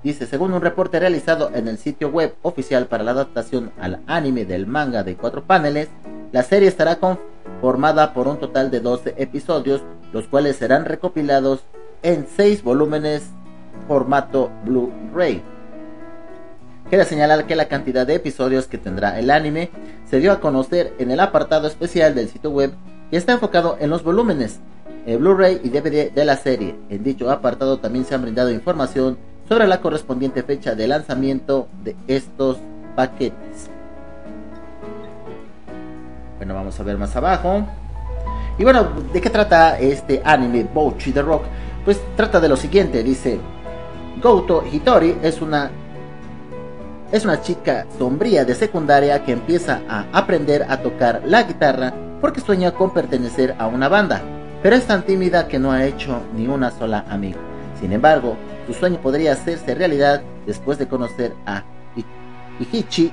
[0.04, 4.44] Dice, según un reporte realizado en el sitio web oficial para la adaptación al anime
[4.44, 5.88] del manga de cuatro paneles,
[6.34, 9.82] la serie estará conformada por un total de 12 episodios,
[10.12, 11.64] los cuales serán recopilados
[12.04, 13.24] en 6 volúmenes
[13.88, 15.42] formato Blu-ray.
[16.90, 19.72] Queda señalar que la cantidad de episodios que tendrá el anime
[20.08, 22.74] se dio a conocer en el apartado especial del sitio web
[23.10, 24.60] que está enfocado en los volúmenes,
[25.06, 26.76] Blu-ray y DVD de la serie.
[26.90, 29.18] En dicho apartado también se han brindado información
[29.50, 32.58] sobre la correspondiente fecha de lanzamiento de estos
[32.96, 33.70] paquetes.
[36.38, 37.66] Bueno, vamos a ver más abajo.
[38.58, 41.44] Y bueno, ¿de qué trata este anime Bouchi the Rock?
[41.86, 43.40] Pues trata de lo siguiente, dice
[44.22, 45.70] Goto Hitori es una
[47.12, 52.42] es una chica sombría de secundaria que empieza a aprender a tocar la guitarra porque
[52.42, 54.22] sueña con pertenecer a una banda,
[54.64, 57.38] pero es tan tímida que no ha hecho ni una sola amiga.
[57.80, 61.64] Sin embargo, su sueño podría hacerse realidad después de conocer a
[62.60, 63.12] Ihichi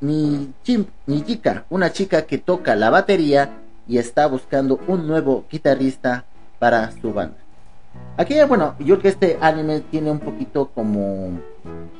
[0.00, 3.50] Nijika, una chica que toca la batería
[3.86, 6.24] y está buscando un nuevo guitarrista
[6.58, 7.36] para su banda.
[8.16, 11.40] Aquí, bueno, yo creo que este anime tiene un poquito como.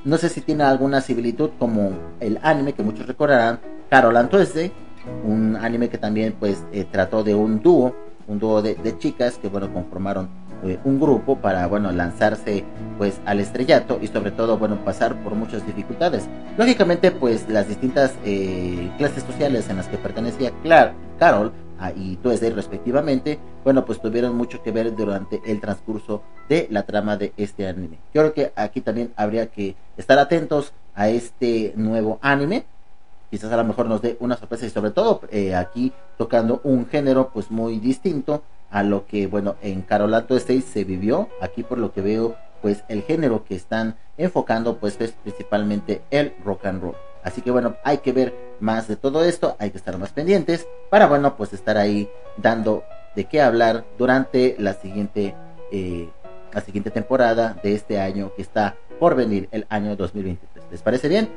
[0.05, 4.73] No sé si tiene alguna similitud como el anime que muchos recordarán, Carol Tuesday,
[5.25, 7.95] un anime que también pues eh, trató de un dúo,
[8.29, 10.29] un dúo de, chicas que bueno conformaron
[10.65, 12.65] eh, un grupo para bueno lanzarse
[12.99, 16.29] pues al estrellato y sobre todo bueno pasar por muchas dificultades
[16.59, 21.53] lógicamente pues las distintas eh, clases sociales en las que pertenecía Clar Carol
[21.97, 27.17] y Tuesday respectivamente bueno pues tuvieron mucho que ver durante el transcurso de la trama
[27.17, 27.99] de este anime.
[28.13, 32.65] Yo creo que aquí también habría que estar atentos a este nuevo anime.
[33.31, 36.87] Quizás a lo mejor nos dé una sorpresa y sobre todo eh, aquí tocando un
[36.87, 41.29] género pues muy distinto a lo que bueno en Carolato State se vivió.
[41.41, 46.35] Aquí por lo que veo pues el género que están enfocando pues es principalmente el
[46.45, 46.97] rock and roll.
[47.23, 50.67] Así que bueno hay que ver más de todo esto hay que estar más pendientes
[50.91, 52.85] para bueno pues estar ahí dando
[53.17, 55.35] de qué hablar durante la siguiente
[55.73, 56.09] eh,
[56.53, 61.09] la siguiente temporada de este año que está por venir el año 2023 les parece
[61.09, 61.29] bien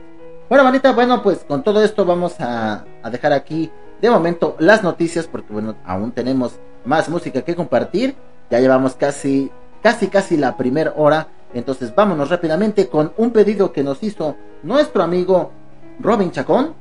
[0.49, 3.71] bueno manita bueno pues con todo esto vamos a, a dejar aquí
[4.01, 8.15] de momento las noticias porque bueno aún tenemos más música que compartir.
[8.49, 9.51] Ya llevamos casi,
[9.82, 11.28] casi, casi la primera hora.
[11.53, 15.51] Entonces vámonos rápidamente con un pedido que nos hizo nuestro amigo
[15.99, 16.74] Robin Chacón.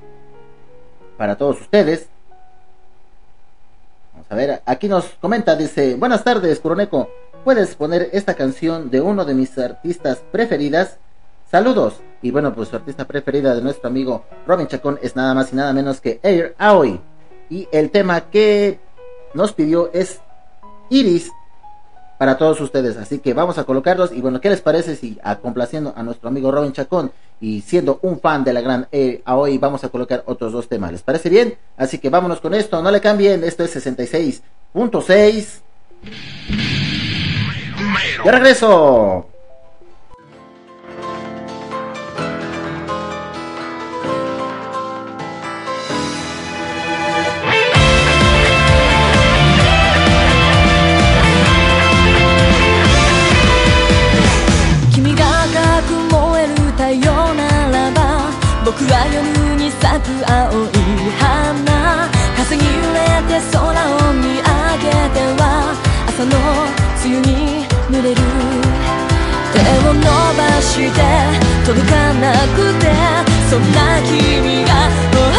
[1.22, 2.08] Para todos ustedes.
[4.12, 7.10] Vamos a ver, aquí nos comenta, dice, buenas tardes, Coroneco.
[7.44, 10.98] ¿Puedes poner esta canción de uno de mis artistas preferidas?
[11.48, 12.00] Saludos.
[12.22, 15.54] Y bueno, pues su artista preferida de nuestro amigo Robin Chacón es nada más y
[15.54, 17.00] nada menos que Air Aoi.
[17.48, 18.80] Y el tema que
[19.32, 20.20] nos pidió es
[20.90, 21.30] Iris
[22.22, 22.96] para todos ustedes.
[22.98, 24.12] Así que vamos a colocarlos.
[24.12, 27.10] Y bueno, ¿qué les parece si a, complaciendo a nuestro amigo Robin Chacón
[27.40, 30.68] y siendo un fan de la gran E a hoy vamos a colocar otros dos
[30.68, 30.92] temas?
[30.92, 31.58] ¿Les parece bien?
[31.76, 32.80] Así que vámonos con esto.
[32.80, 33.42] No le cambien.
[33.42, 35.62] Esto es 66.6.
[38.24, 39.26] De regreso.
[60.24, 60.68] 青い
[61.18, 62.98] 花風に揺れ
[63.28, 64.42] て空を見上
[64.78, 65.42] げては
[66.08, 66.30] 朝の
[67.04, 68.20] 梅雨に濡れる。
[69.52, 70.96] 手を伸ばして
[71.66, 72.82] 届かなくて
[73.50, 75.36] そんな君が微笑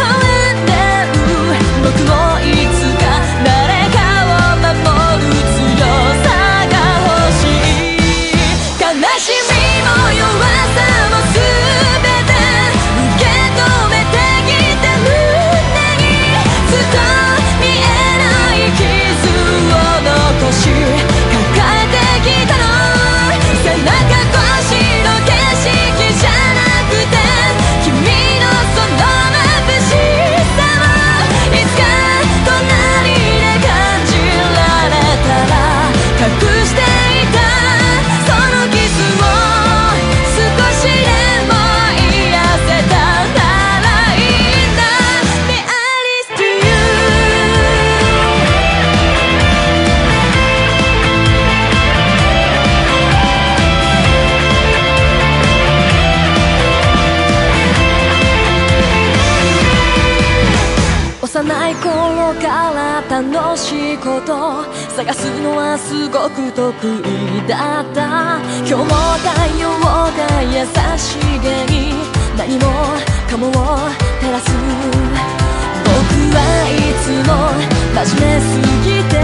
[0.54, 1.58] んでる。
[1.82, 2.33] 僕も
[63.22, 68.40] 楽しいこと探すのはすごく得意だった。
[68.66, 68.82] 今日も
[69.22, 70.66] 太陽が優
[70.98, 71.94] しげに
[72.36, 72.66] 何も
[73.30, 73.52] かもを
[74.18, 74.50] 照らす。
[75.84, 75.94] 僕
[76.34, 77.30] はいつも
[77.94, 79.14] 真面目すぎて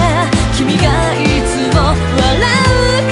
[0.56, 2.38] 君がいつも笑
[3.06, 3.09] う。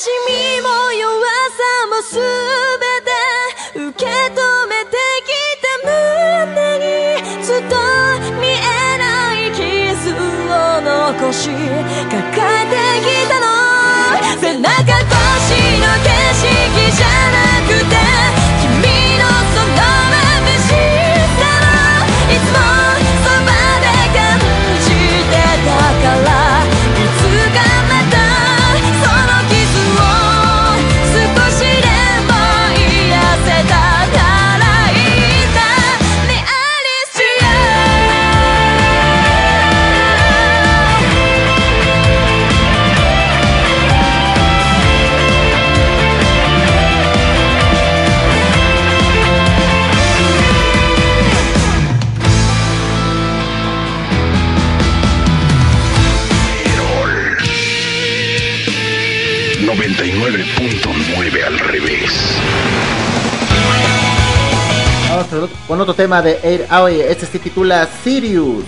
[0.00, 0.99] しみもよ
[65.66, 67.00] con otro tema de Air Aoi.
[67.00, 68.64] Este se titula Sirius.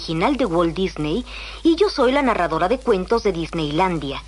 [0.00, 1.26] Original de Walt Disney
[1.62, 4.22] y yo soy la narradora de cuentos de Disneylandia.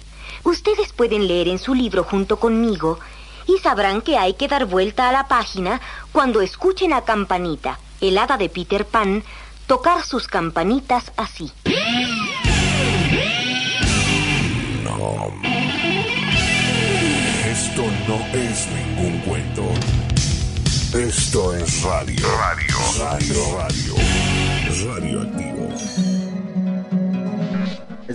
[0.45, 2.99] Ustedes pueden leer en su libro junto conmigo
[3.47, 5.81] y sabrán que hay que dar vuelta a la página
[6.13, 9.25] cuando escuchen a Campanita, el hada de Peter Pan,
[9.67, 11.51] tocar sus campanitas así.
[17.51, 19.65] Esto no es ningún cuento.
[20.93, 22.27] Esto es radio.
[22.39, 22.77] Radio.
[22.99, 23.57] Radio.
[23.57, 23.92] Radio.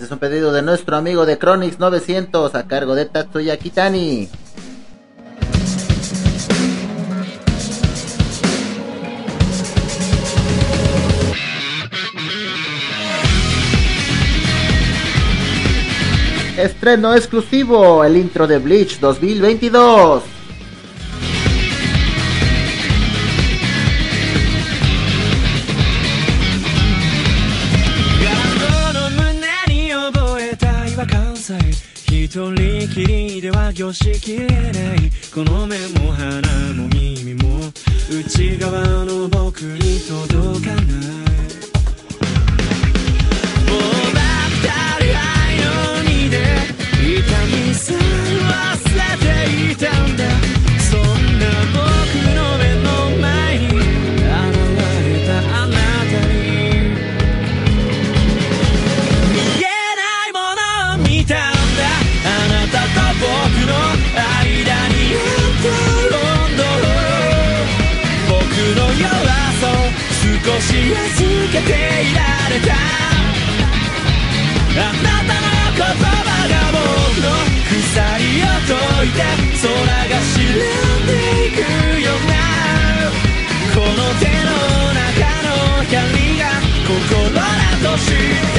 [0.07, 4.29] Es un pedido de nuestro amigo de Chronix 900 a cargo de Tatsuya Kitani.
[16.57, 20.36] Estreno exclusivo, el intro de Bleach 2022.
[33.87, 35.11] りでは凝しきれない。
[35.33, 37.59] この目も鼻も耳も
[38.09, 40.36] 内側の僕に届く
[71.61, 72.73] けていられた。
[74.77, 76.05] あなたの言葉
[76.47, 76.77] が僕
[77.21, 77.27] の
[77.67, 79.17] 鎖を解いて
[79.61, 79.65] 空
[80.07, 80.55] が沈ん
[81.07, 81.11] で
[81.47, 81.57] いく
[82.01, 82.33] ような。
[83.73, 83.89] この
[84.19, 84.49] 手の
[84.93, 85.01] 中
[85.43, 85.49] の
[85.83, 85.95] 光
[86.37, 86.41] が
[86.85, 87.37] 心だ
[87.81, 88.15] と知っ
[88.53, 88.56] て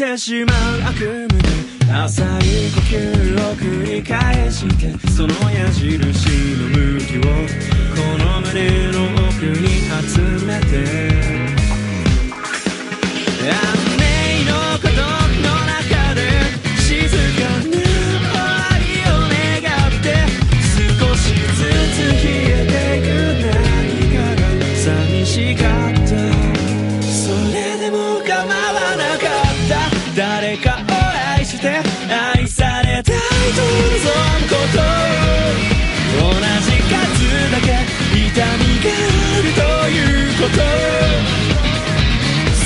[0.00, 1.36] てしまう悪夢で
[1.92, 7.28] 浅い呼吸を繰り返してその矢印の向きをこ
[8.24, 9.68] の胸の奥に
[10.08, 11.49] 集めて。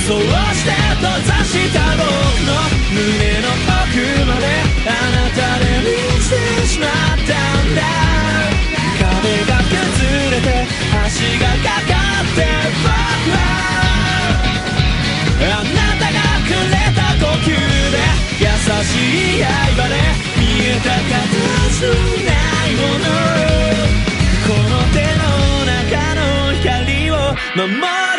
[0.05, 0.69] そうして
[1.01, 2.03] 閉ざした僕
[2.45, 2.51] の
[2.93, 3.01] 胸
[3.41, 4.45] の奥まで
[4.85, 5.89] あなたで満
[6.21, 6.33] ちて
[6.67, 7.33] しまった
[7.63, 7.81] んだ。
[8.97, 9.03] 壁
[9.45, 9.75] が崩
[10.31, 10.47] れて
[10.91, 11.05] 橋
[11.39, 12.37] がかかって
[12.83, 12.87] 僕
[13.31, 13.37] は
[15.41, 17.95] あなたがくれた呼吸で
[18.39, 18.45] 優
[18.83, 18.87] し
[19.39, 19.47] い刃
[19.89, 19.91] で
[20.39, 21.93] 見えた形の
[22.23, 22.29] な
[22.67, 22.81] いも
[23.39, 23.44] の。
[27.55, 28.14] 那么。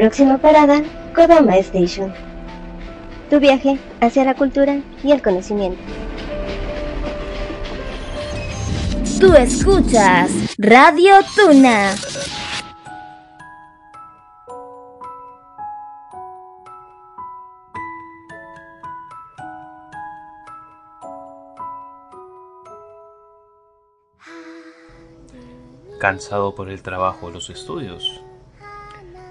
[0.00, 0.80] Próxima parada,
[1.14, 2.10] Kodama Station.
[3.28, 5.78] Tu viaje hacia la cultura y el conocimiento.
[9.20, 11.94] Tú escuchas Radio Tuna.
[25.98, 28.22] Cansado por el trabajo o los estudios.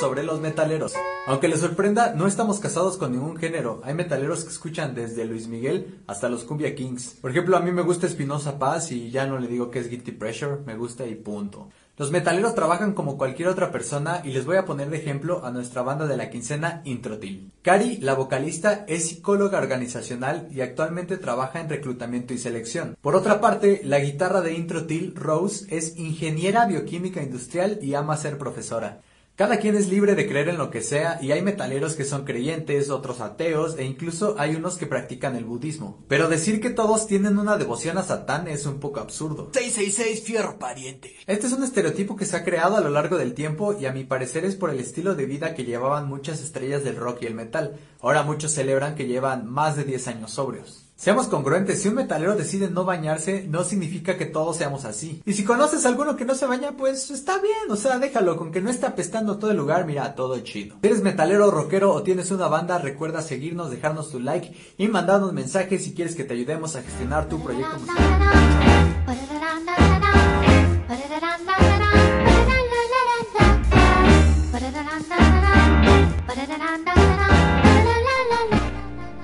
[0.00, 0.94] Sobre los metaleros.
[1.26, 3.82] Aunque les sorprenda, no estamos casados con ningún género.
[3.84, 7.18] Hay metaleros que escuchan desde Luis Miguel hasta los Cumbia Kings.
[7.20, 9.90] Por ejemplo, a mí me gusta Espinosa Paz y ya no le digo que es
[9.90, 11.68] Guilty Pressure, me gusta y punto.
[11.98, 15.50] Los metaleros trabajan como cualquier otra persona y les voy a poner de ejemplo a
[15.50, 17.52] nuestra banda de la quincena Introtil.
[17.60, 22.96] Cari, la vocalista, es psicóloga organizacional y actualmente trabaja en reclutamiento y selección.
[23.02, 28.38] Por otra parte, la guitarra de Introtil, Rose, es ingeniera bioquímica industrial y ama ser
[28.38, 29.02] profesora.
[29.40, 32.26] Cada quien es libre de creer en lo que sea y hay metaleros que son
[32.26, 36.04] creyentes, otros ateos e incluso hay unos que practican el budismo.
[36.08, 39.48] Pero decir que todos tienen una devoción a Satán es un poco absurdo.
[39.54, 41.16] 666 fierro pariente.
[41.26, 43.92] Este es un estereotipo que se ha creado a lo largo del tiempo y a
[43.92, 47.26] mi parecer es por el estilo de vida que llevaban muchas estrellas del rock y
[47.26, 47.80] el metal.
[48.02, 50.89] Ahora muchos celebran que llevan más de 10 años sobrios.
[51.00, 55.22] Seamos congruentes, si un metalero decide no bañarse, no significa que todos seamos así.
[55.24, 58.36] Y si conoces a alguno que no se baña, pues está bien, o sea, déjalo,
[58.36, 60.76] con que no esté apestando todo el lugar, mira, todo chido.
[60.82, 65.32] Si eres metalero, rockero o tienes una banda, recuerda seguirnos, dejarnos tu like y mandarnos
[65.32, 68.60] mensajes si quieres que te ayudemos a gestionar tu proyecto musical.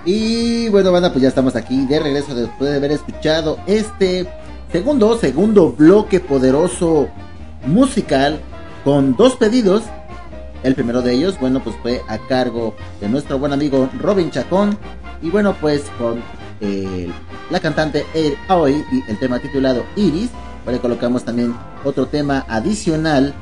[0.07, 4.29] Y bueno, banda, pues ya estamos aquí de regreso después de haber escuchado este
[4.71, 7.09] segundo, segundo bloque poderoso
[7.67, 8.41] musical
[8.85, 9.83] con dos pedidos.
[10.63, 14.79] El primero de ellos, bueno, pues fue a cargo de nuestro buen amigo Robin Chacón.
[15.23, 16.23] Y bueno, pues con
[16.61, 17.11] eh,
[17.51, 20.31] la cantante Air Aoi y el tema titulado Iris.
[20.65, 21.53] Por ahí colocamos también
[21.85, 23.35] otro tema adicional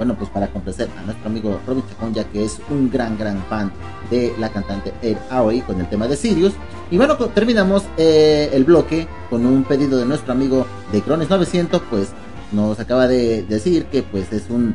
[0.00, 3.44] bueno, pues para complacer a nuestro amigo Robin Chacón, ya que es un gran, gran
[3.50, 3.70] fan
[4.10, 6.54] de la cantante Air Aoi con el tema de Sirius.
[6.90, 11.82] Y bueno, terminamos eh, el bloque con un pedido de nuestro amigo de Crones 900,
[11.90, 12.08] pues
[12.50, 14.74] nos acaba de decir que pues es un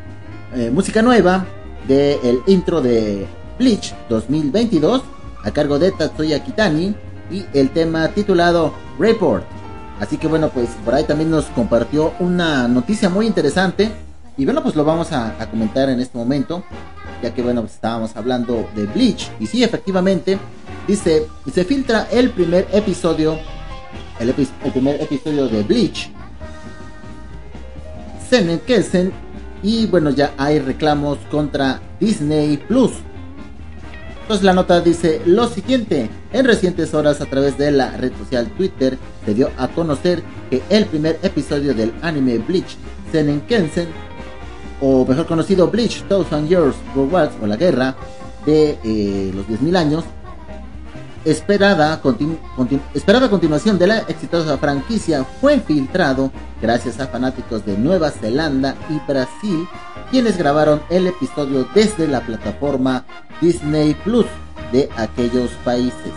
[0.54, 1.48] eh, música nueva
[1.88, 3.26] del el intro de
[3.58, 5.02] Bleach 2022
[5.44, 6.94] a cargo de Tatsuya Kitani
[7.32, 9.44] y el tema titulado Report.
[10.00, 14.06] Así que bueno, pues por ahí también nos compartió una noticia muy interesante
[14.38, 16.64] y bueno, pues lo vamos a, comentar en este momento,
[17.24, 19.30] ya que bueno, pues estábamos hablando de Bleach.
[19.40, 20.38] Y sí, efectivamente,
[20.88, 23.38] dice, se filtra el primer episodio,
[24.20, 26.10] el, epi- el primer episodio de Bleach,
[28.30, 29.12] Senen Kelsen,
[29.64, 32.92] y bueno, ya hay reclamos contra Disney Plus.
[34.22, 38.48] Entonces la nota dice lo siguiente, en recientes horas a través de la red social
[38.58, 42.76] Twitter se dio a conocer que el primer episodio del anime Bleach
[43.12, 43.88] Senen Kensen,
[44.82, 47.96] o mejor conocido Bleach Thousand Years Wars, o la guerra
[48.46, 50.04] de eh, los 10.000 años,
[51.24, 52.38] esperada, continu-
[52.94, 59.00] esperada continuación de la exitosa franquicia fue filtrado gracias a fanáticos de Nueva Zelanda y
[59.12, 59.68] Brasil,
[60.12, 63.06] quienes grabaron el episodio desde la plataforma
[63.42, 64.28] Disney Plus
[64.72, 66.14] de aquellos países.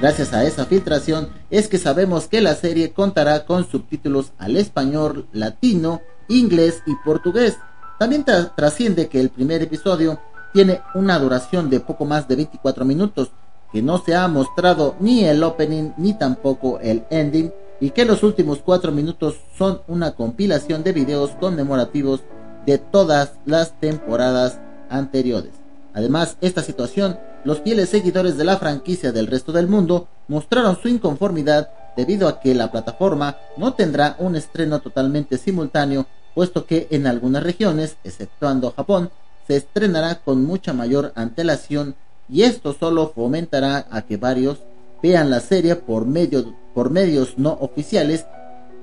[0.00, 5.26] Gracias a esa filtración es que sabemos que la serie contará con subtítulos al español,
[5.32, 6.00] latino,
[6.38, 7.58] inglés y portugués.
[7.98, 10.18] También tra- trasciende que el primer episodio
[10.52, 13.30] tiene una duración de poco más de 24 minutos,
[13.72, 18.22] que no se ha mostrado ni el opening ni tampoco el ending, y que los
[18.22, 22.20] últimos 4 minutos son una compilación de videos conmemorativos
[22.66, 25.52] de todas las temporadas anteriores.
[25.94, 30.88] Además, esta situación, los fieles seguidores de la franquicia del resto del mundo mostraron su
[30.88, 37.06] inconformidad debido a que la plataforma no tendrá un estreno totalmente simultáneo, puesto que en
[37.06, 39.10] algunas regiones, exceptuando Japón,
[39.46, 41.94] se estrenará con mucha mayor antelación
[42.28, 44.58] y esto solo fomentará a que varios
[45.02, 48.26] vean la serie por, medio, por medios no oficiales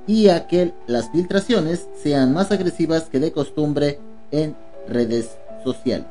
[0.05, 3.99] y a que las filtraciones sean más agresivas que de costumbre
[4.31, 4.55] en
[4.87, 6.07] redes sociales.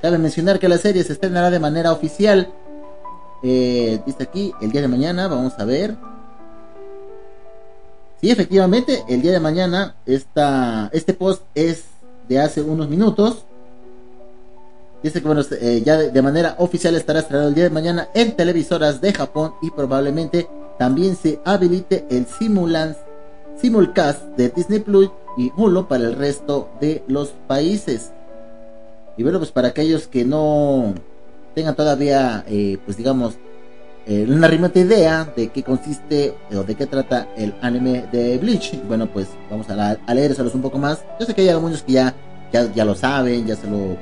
[0.00, 2.52] Cabe mencionar que la serie se estrenará de manera oficial.
[3.42, 5.96] Eh, dice aquí, el día de mañana, vamos a ver.
[8.20, 11.84] Sí, efectivamente, el día de mañana esta, este post es
[12.28, 13.44] de hace unos minutos.
[15.02, 18.34] Dice que bueno, eh, ya de, manera oficial estará estrenado el día de mañana en
[18.34, 20.48] televisoras de Japón y probablemente
[20.78, 27.34] también se habilite el simulcast de Disney Plus y Hulu para el resto de los
[27.46, 28.12] países.
[29.18, 30.94] Y bueno, pues para aquellos que no
[31.56, 33.34] tengan todavía, eh, pues digamos,
[34.06, 38.78] eh, una remota idea de qué consiste o de qué trata el anime de Bleach.
[38.86, 40.14] Bueno, pues vamos a, la- a
[40.54, 41.02] un poco más.
[41.18, 42.14] Yo sé que hay algunos que ya,
[42.52, 43.96] ya, ya lo saben, ya se lo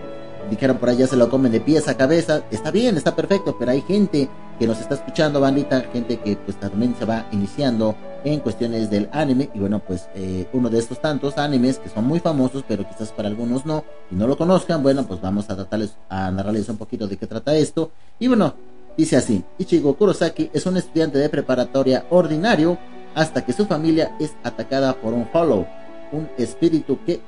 [0.51, 2.43] dijeron por ahí, ya se lo comen de pies a cabeza.
[2.51, 4.29] Está bien, está perfecto, pero hay gente
[4.59, 7.95] que nos está escuchando, bandita, gente que pues también se va iniciando
[8.25, 9.51] en cuestiones del anime.
[9.55, 13.13] Y bueno, pues eh, uno de estos tantos animes que son muy famosos, pero quizás
[13.13, 16.77] para algunos no, y no lo conozcan, bueno, pues vamos a tratarles, a narrarles un
[16.79, 17.91] poquito de qué trata esto.
[18.19, 18.55] Y bueno,
[18.97, 22.79] dice así, Ichigo Kurosaki es un estudiante de preparatoria ordinario
[23.15, 25.67] hasta que su familia es atacada por un Hollow,
[26.13, 27.21] un espíritu que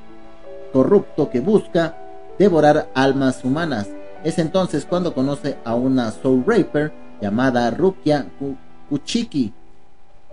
[0.73, 1.97] corrupto que busca
[2.39, 3.89] devorar almas humanas.
[4.24, 8.56] Es entonces cuando conoce a una Soul Raper llamada Rukia Ku-
[8.89, 9.52] Kuchiki,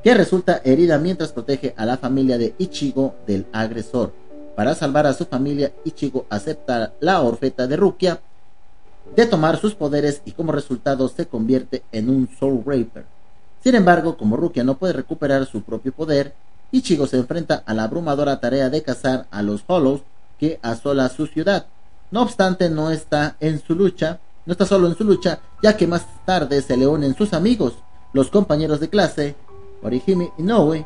[0.03, 4.13] que resulta herida mientras protege a la familia de Ichigo del agresor.
[4.55, 8.19] Para salvar a su familia, Ichigo acepta la orfeta de Rukia
[9.15, 13.05] de tomar sus poderes y como resultado se convierte en un Soul Raper.
[13.63, 16.33] Sin embargo, como Rukia no puede recuperar su propio poder,
[16.71, 20.01] Ichigo se enfrenta a la abrumadora tarea de cazar a los Hollows
[20.37, 21.67] que asola su ciudad.
[22.11, 25.87] No obstante, no está en su lucha, no está solo en su lucha, ya que
[25.87, 27.75] más tarde se le unen sus amigos,
[28.11, 29.35] los compañeros de clase,
[29.83, 30.85] Orihime Inoue,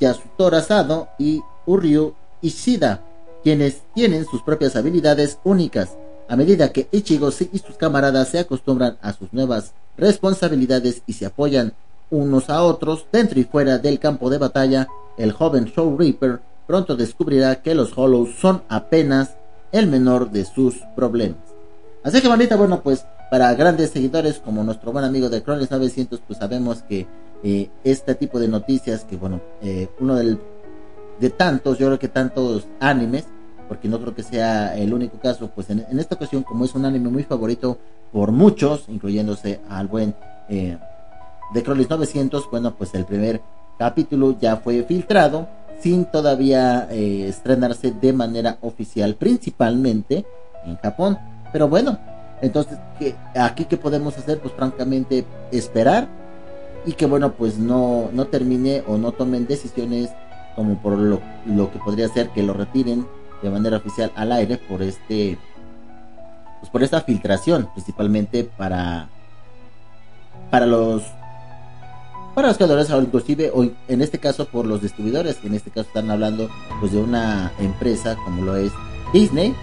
[0.00, 3.02] Yasutora Sado y Uryu Ishida,
[3.42, 5.96] quienes tienen sus propias habilidades únicas.
[6.28, 11.26] A medida que Ichigo y sus camaradas se acostumbran a sus nuevas responsabilidades y se
[11.26, 11.72] apoyan
[12.10, 14.88] unos a otros dentro y fuera del campo de batalla,
[15.18, 19.36] el joven Soul Reaper pronto descubrirá que los Hollows son apenas
[19.72, 21.38] el menor de sus problemas.
[22.02, 26.20] Así que, bandita, bueno, pues para grandes seguidores como nuestro buen amigo de Chronicles 900,
[26.26, 27.06] pues sabemos que
[27.42, 30.38] este tipo de noticias, que bueno, eh, uno del,
[31.20, 33.26] de tantos, yo creo que tantos animes,
[33.68, 36.84] porque no creo que sea el único caso, pues en, esta ocasión, como es un
[36.84, 37.78] anime muy favorito
[38.12, 40.14] por muchos, incluyéndose al buen
[40.48, 40.78] eh,
[41.52, 43.40] de Chronicles 900, bueno, pues el primer
[43.78, 45.48] capítulo ya fue filtrado
[45.80, 50.24] sin todavía eh, estrenarse de manera oficial, principalmente
[50.64, 51.18] en Japón.
[51.52, 51.98] Pero bueno,
[52.40, 54.40] entonces, ¿qué, aquí qué podemos hacer?
[54.40, 56.08] Pues francamente esperar
[56.86, 60.10] y que bueno, pues no, no termine o no tomen decisiones
[60.54, 63.06] como por lo, lo que podría ser que lo retiren
[63.42, 65.36] de manera oficial al aire por este
[66.60, 69.10] pues por esta filtración principalmente para
[70.50, 71.02] para los
[72.34, 75.88] para los creadores inclusive o en este caso por los distribuidores que en este caso
[75.88, 76.48] están hablando
[76.80, 78.72] pues de una empresa como lo es
[79.12, 79.54] Disney.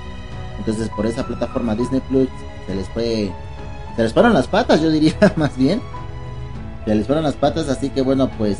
[0.60, 2.28] Entonces por esa plataforma Disney Plus
[2.68, 3.32] se les fue
[3.96, 5.82] se les fueron las patas yo diría más bien
[6.86, 8.58] se les fueron las patas así que bueno pues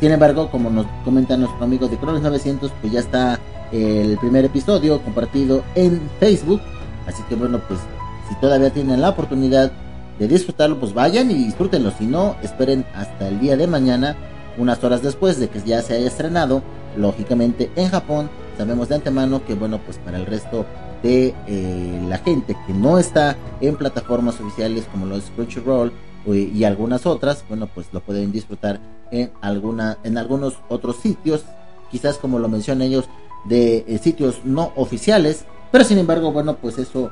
[0.00, 3.38] sin embargo como nos comenta nuestro amigo de Cronos 900 pues ya está
[3.72, 6.60] el primer episodio compartido en Facebook
[7.06, 7.80] así que bueno pues
[8.28, 9.72] si todavía tienen la oportunidad
[10.18, 11.90] de disfrutarlo, pues vayan y disfrútenlo.
[11.98, 14.16] Si no, esperen hasta el día de mañana,
[14.56, 16.62] unas horas después de que ya se haya estrenado.
[16.96, 18.28] Lógicamente en Japón,
[18.58, 20.66] sabemos de antemano que, bueno, pues para el resto
[21.02, 25.92] de eh, la gente que no está en plataformas oficiales como los Crunchyroll
[26.26, 28.80] y algunas otras, bueno, pues lo pueden disfrutar
[29.10, 31.42] en alguna, en algunos otros sitios,
[31.90, 33.08] quizás como lo mencionan ellos,
[33.44, 37.10] de eh, sitios no oficiales, pero sin embargo, bueno, pues eso,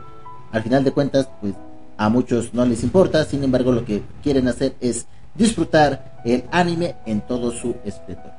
[0.52, 1.54] al final de cuentas, pues
[1.96, 6.96] a muchos no les importa, sin embargo lo que quieren hacer es disfrutar el anime
[7.06, 8.32] en todo su esplendor.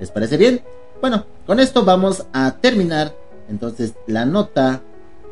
[0.00, 0.62] ¿Les parece bien?
[1.00, 3.14] Bueno, con esto vamos a terminar
[3.48, 4.82] entonces la nota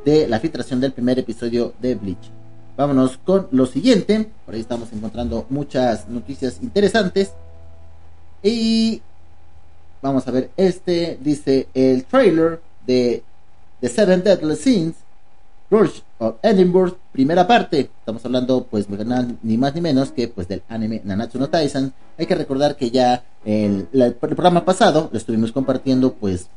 [0.05, 2.31] de la filtración del primer episodio de Bleach.
[2.77, 7.33] Vámonos con lo siguiente, por ahí estamos encontrando muchas noticias interesantes.
[8.43, 9.01] Y
[10.03, 13.23] vamos a ver, este dice el trailer de
[13.81, 14.97] The Seven Deadly Sins
[15.71, 17.91] Rush of Edinburgh, primera parte.
[18.01, 18.87] Estamos hablando, pues,
[19.43, 21.93] ni más ni menos que pues del anime Nanatsu no Taizan.
[22.19, 23.87] Hay que recordar que ya el
[24.19, 26.49] programa pasado lo estuvimos compartiendo, pues,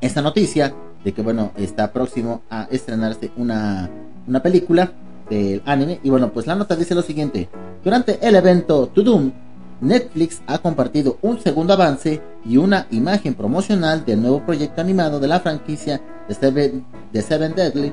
[0.00, 0.72] esta noticia
[1.04, 3.90] de que, bueno, está próximo a estrenarse una,
[4.26, 4.92] una película
[5.28, 6.00] del anime.
[6.02, 7.48] Y bueno, pues la nota dice lo siguiente:
[7.84, 9.32] Durante el evento To Doom,
[9.80, 15.28] Netflix ha compartido un segundo avance y una imagen promocional del nuevo proyecto animado de
[15.28, 17.92] la franquicia de Seven, de Seven Deadly,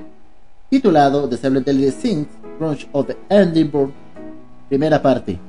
[0.69, 2.27] titulado The Seven Deadly Sins,
[2.57, 3.91] Crunch of the Edinburgh,
[4.69, 5.39] primera parte.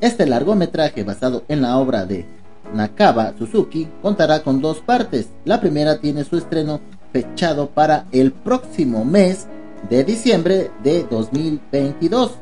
[0.00, 2.26] Este largometraje basado en la obra de
[2.74, 5.28] Nakaba Suzuki contará con dos partes.
[5.44, 6.80] La primera tiene su estreno
[7.12, 9.46] fechado para el próximo mes
[9.88, 12.32] de diciembre de 2022.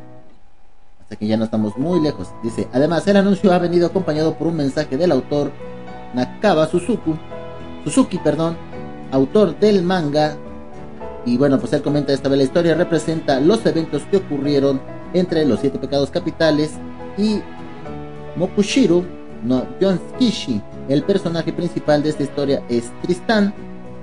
[1.00, 2.28] Hasta que ya no estamos muy lejos.
[2.42, 5.52] Dice, además el anuncio ha venido acompañado por un mensaje del autor
[6.14, 7.14] Nakaba Suzuki,
[7.84, 8.56] Suzuki, perdón,
[9.10, 10.36] autor del manga.
[11.26, 14.80] Y bueno, pues él comenta esta vez la historia representa los eventos que ocurrieron
[15.12, 16.72] entre los siete pecados capitales
[17.16, 17.40] y
[18.36, 19.04] Mokushiro
[19.42, 20.60] no Yonskishi.
[20.88, 23.54] El personaje principal de esta historia es Tristán,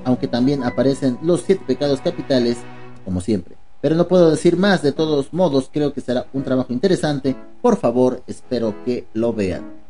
[0.04, 2.58] aunque también aparecen los siete pecados capitales,
[3.04, 3.56] como siempre.
[3.82, 7.36] Pero no puedo decir más, de todos modos creo que será un trabajo interesante.
[7.62, 9.82] Por favor, espero que lo vean.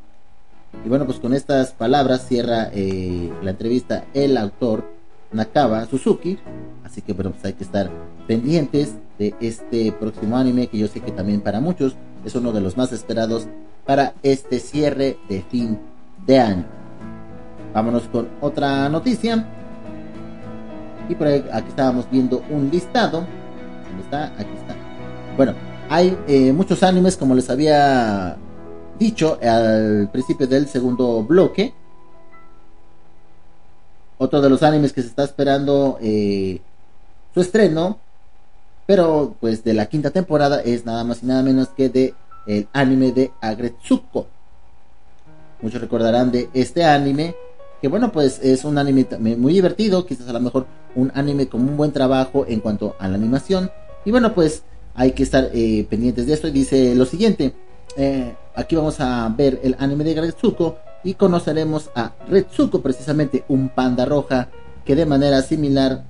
[0.85, 4.85] Y bueno, pues con estas palabras cierra eh, la entrevista el autor
[5.33, 6.38] Nakaba Suzuki.
[6.85, 7.91] Así que bueno, pues hay que estar
[8.27, 12.61] pendientes de este próximo anime que yo sé que también para muchos es uno de
[12.61, 13.47] los más esperados
[13.85, 15.79] para este cierre de fin
[16.25, 16.65] de año.
[17.73, 19.60] Vámonos con otra noticia.
[21.11, 23.25] Y por ahí, aquí estábamos viendo un listado.
[23.85, 24.27] ¿Dónde está?
[24.27, 24.77] Aquí está.
[25.35, 25.53] Bueno,
[25.89, 28.38] hay eh, muchos animes, como les había
[28.97, 31.73] dicho al principio del segundo bloque.
[34.19, 36.61] Otro de los animes que se está esperando eh,
[37.33, 37.97] su estreno,
[38.85, 42.13] pero pues de la quinta temporada es nada más y nada menos que de
[42.47, 44.27] el anime de Agretsuko.
[45.61, 47.35] Muchos recordarán de este anime,
[47.81, 51.61] que bueno, pues es un anime muy divertido, quizás a lo mejor un anime con
[51.61, 53.71] un buen trabajo en cuanto a la animación.
[54.05, 54.63] Y bueno, pues
[54.93, 56.47] hay que estar eh, pendientes de esto.
[56.47, 57.53] Y dice lo siguiente,
[57.97, 63.69] eh, aquí vamos a ver el anime de Agretsuko y conoceremos a Retsuko, precisamente un
[63.69, 64.49] panda roja
[64.85, 66.03] que de manera similar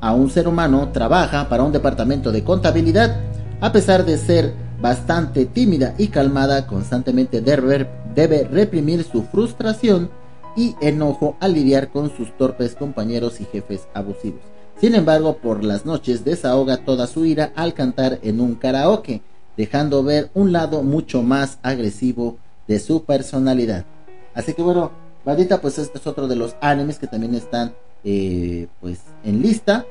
[0.00, 3.16] a un ser humano trabaja para un departamento de contabilidad,
[3.60, 10.10] a pesar de ser bastante tímida y calmada, constantemente debe, reprimir su frustración
[10.58, 14.40] y enojo al lidiar con sus torpes compañeros y jefes abusivos.
[14.80, 19.22] Sin embargo, por las noches desahoga toda su ira al cantar en un karaoke,
[19.56, 23.86] dejando ver un lado mucho más agresivo de su personalidad.
[24.34, 24.90] Así que bueno,
[25.24, 27.72] Bandita, pues este es otro de los animes que también están
[28.02, 29.86] eh, pues en lista.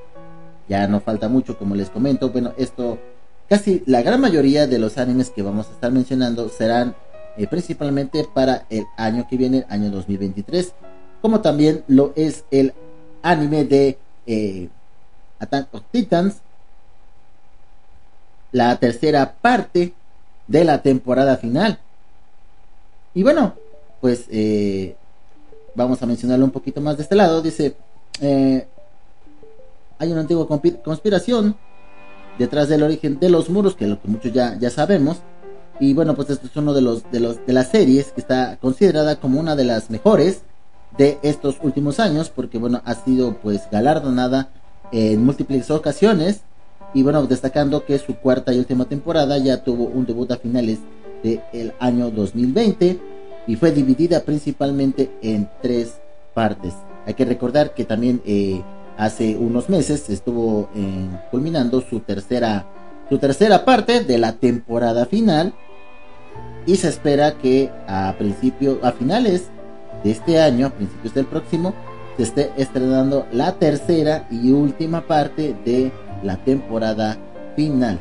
[0.68, 2.30] Ya no falta mucho, como les comento.
[2.30, 3.00] Bueno, esto
[3.50, 6.98] Casi la gran mayoría de los animes que vamos a estar mencionando serán
[7.38, 10.74] eh, principalmente para el año que viene, año 2023,
[11.22, 12.74] como también lo es el
[13.22, 14.70] anime de eh,
[15.38, 16.38] Attack of Titans,
[18.52, 19.94] la tercera parte
[20.48, 21.80] de la temporada final.
[23.14, 23.54] Y bueno,
[24.02, 24.96] pues eh,
[25.76, 27.44] vamos a mencionarlo un poquito más de este lado.
[27.44, 27.76] Dice,
[28.20, 31.56] hay una antigua conspiración
[32.40, 35.18] detrás del origen de los muros, que lo que muchos ya, ya sabemos.
[35.80, 38.58] Y bueno, pues esto es uno de los, de los de las series que está
[38.58, 40.42] considerada como una de las mejores
[40.98, 44.50] de estos últimos años, porque bueno, ha sido pues galardonada
[44.92, 46.42] en múltiples ocasiones.
[46.94, 50.80] Y bueno, destacando que su cuarta y última temporada ya tuvo un debut a finales
[51.22, 53.00] del año 2020
[53.46, 55.96] y fue dividida principalmente en tres
[56.34, 56.74] partes.
[57.06, 58.62] Hay que recordar que también eh,
[58.98, 62.66] hace unos meses estuvo eh, culminando su tercera
[63.10, 65.54] su tercera parte de la temporada final
[66.68, 69.48] y se espera que a principio a finales
[70.04, 71.74] de este año a principios del próximo
[72.18, 75.92] se esté estrenando la tercera y última parte de
[76.22, 77.18] la temporada
[77.56, 78.00] final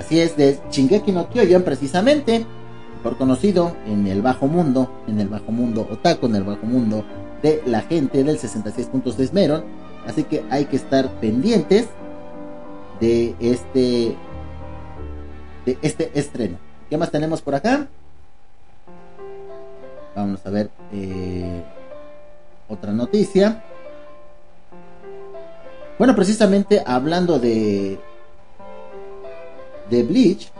[0.00, 2.44] así es de Shingeki no Kyojin precisamente
[3.04, 7.04] por conocido en el bajo mundo en el bajo mundo otaku en el bajo mundo
[7.42, 9.64] de la gente del 66 puntos de Esmeron.
[10.06, 11.88] Así que hay que estar pendientes
[13.00, 14.16] de este
[15.64, 16.58] de este estreno.
[16.88, 17.86] ¿Qué más tenemos por acá?
[20.14, 21.62] Vamos a ver eh,
[22.68, 23.62] otra noticia.
[25.98, 27.98] Bueno, precisamente hablando de
[29.90, 30.50] de Bleach,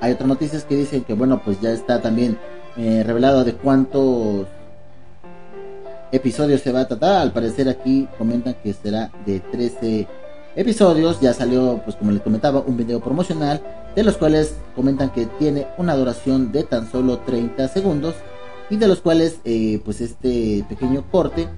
[0.00, 2.38] hay otras noticias que dicen que bueno, pues ya está también
[2.76, 4.46] eh, revelado de cuántos
[6.12, 7.22] episodios se va a tratar.
[7.22, 10.06] Al parecer aquí comentan que será de 13
[10.56, 11.20] episodios.
[11.20, 13.62] Ya salió, pues como les comentaba, un video promocional
[13.94, 18.14] de los cuales comentan que tiene una duración de tan solo 30 segundos
[18.68, 21.48] y de los cuales eh, pues este pequeño corte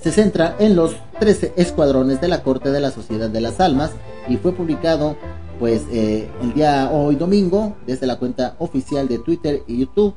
[0.00, 3.92] se centra en los 13 escuadrones de la Corte de la Sociedad de las Almas
[4.28, 5.16] y fue publicado
[5.60, 10.14] pues eh, el día hoy domingo desde la cuenta oficial de Twitter y YouTube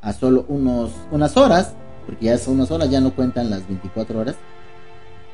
[0.00, 1.74] a solo unos, unas horas
[2.06, 4.36] porque ya son unas horas, ya no cuentan las 24 horas,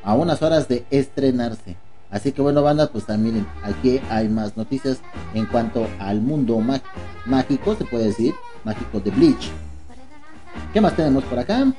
[0.03, 1.77] a unas horas de estrenarse.
[2.13, 4.99] Así que bueno, banda, pues también aquí hay más noticias
[5.33, 6.61] en cuanto al mundo
[7.25, 9.49] mágico, se puede decir, mágico de Bleach.
[10.71, 11.73] ¿Qué más tenemos por acá?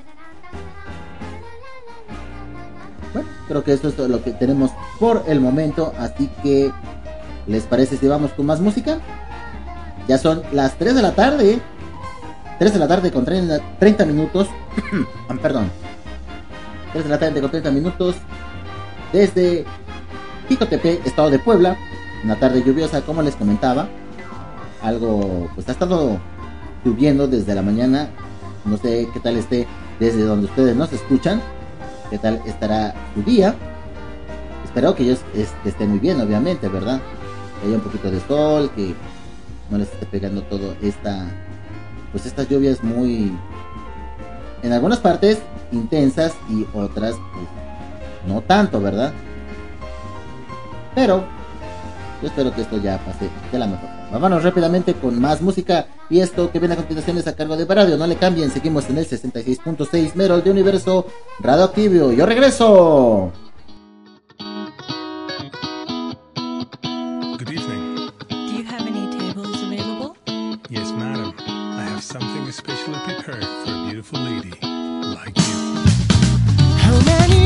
[3.12, 6.73] Bueno, creo que esto es todo lo que tenemos por el momento, así que
[7.47, 8.98] ¿les parece si vamos con más música?
[10.09, 11.61] Ya son las 3 de la tarde.
[12.59, 14.48] 3 de la tarde con 30, minutos.
[15.43, 15.70] Perdón.
[16.93, 18.16] 3 de la tarde con 30 minutos.
[19.12, 19.65] Desde
[20.49, 21.77] Jicotepec, estado de Puebla.
[22.25, 23.89] Una tarde lluviosa, como les comentaba.
[24.83, 26.19] Algo, pues ha estado
[26.85, 28.09] lloviendo desde la mañana.
[28.65, 29.66] No sé qué tal esté
[30.01, 31.41] desde donde ustedes nos escuchan.
[32.11, 33.55] ¿Qué tal estará su día?
[34.65, 37.01] Espero que ellos est- estén muy bien, obviamente, ¿verdad?
[37.61, 38.95] Que haya un poquito de sol, que
[39.71, 41.27] no les esté pegando todo esta,
[42.12, 43.33] pues estas lluvias muy,
[44.62, 45.39] en algunas partes
[45.73, 47.47] intensas y otras pues,
[48.27, 49.12] no tanto, ¿verdad?
[50.95, 51.25] Pero
[52.23, 54.11] yo espero que esto ya pase de la mejor forma.
[54.12, 57.66] Vámonos rápidamente con más música y esto que viene a continuación es a cargo de
[57.66, 57.97] Radio.
[57.97, 61.07] No le cambien, seguimos en el 66.6 Merol de Universo
[61.41, 62.12] Radioactivo.
[62.12, 63.33] Yo regreso.
[67.39, 68.11] Good evening.
[68.29, 70.16] Do you have any tables available?
[70.71, 71.35] Yes, madam.
[71.47, 74.53] I have something especially prepared for a beautiful lady
[75.15, 75.65] like you.
[77.05, 77.45] 目に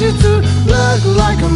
[0.00, 1.48] you to look like a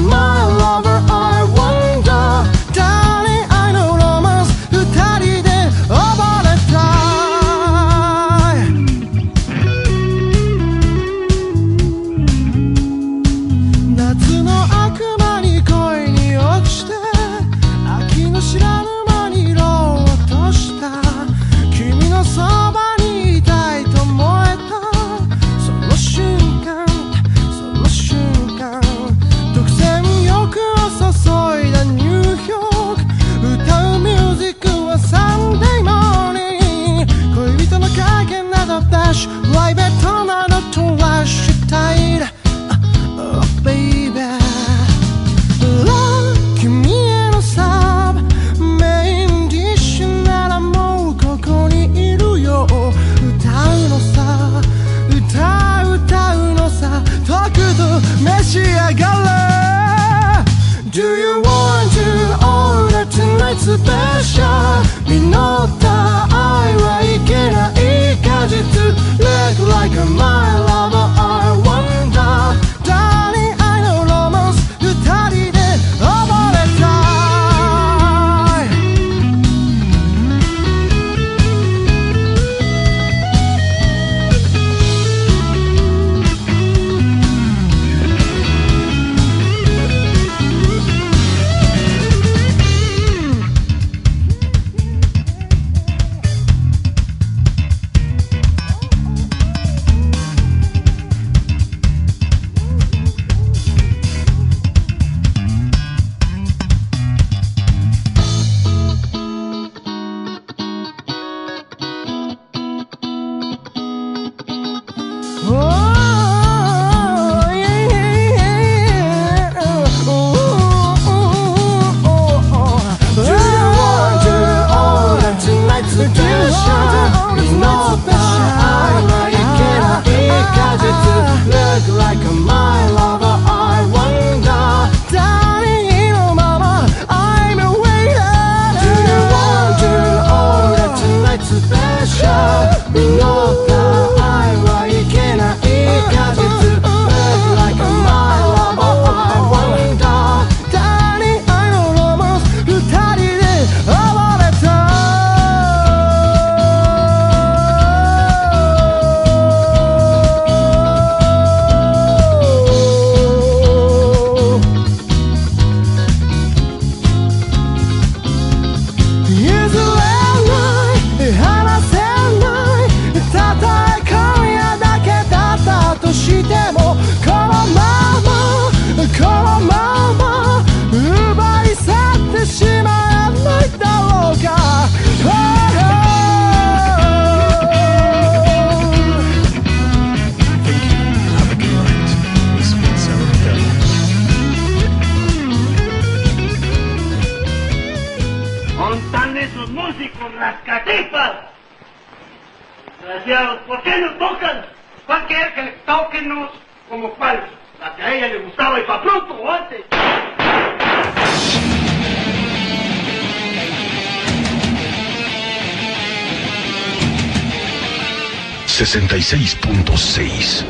[218.88, 220.64] 66.6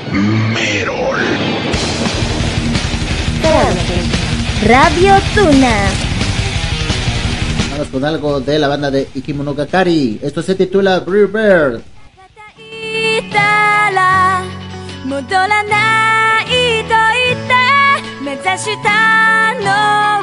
[0.52, 1.20] Merol.
[4.66, 5.76] Radio Tuna.
[7.70, 10.18] Vamos con algo de la banda de Ikimonogakari.
[10.20, 11.80] Esto se titula Blue Bird.
[15.04, 16.46] 戻らない
[16.84, 16.88] と
[17.24, 20.17] 言って目指したの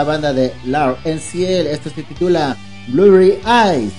[0.00, 1.66] la banda de Lar NCL.
[1.66, 2.56] Esto se titula
[2.88, 3.92] Blurry Eyes.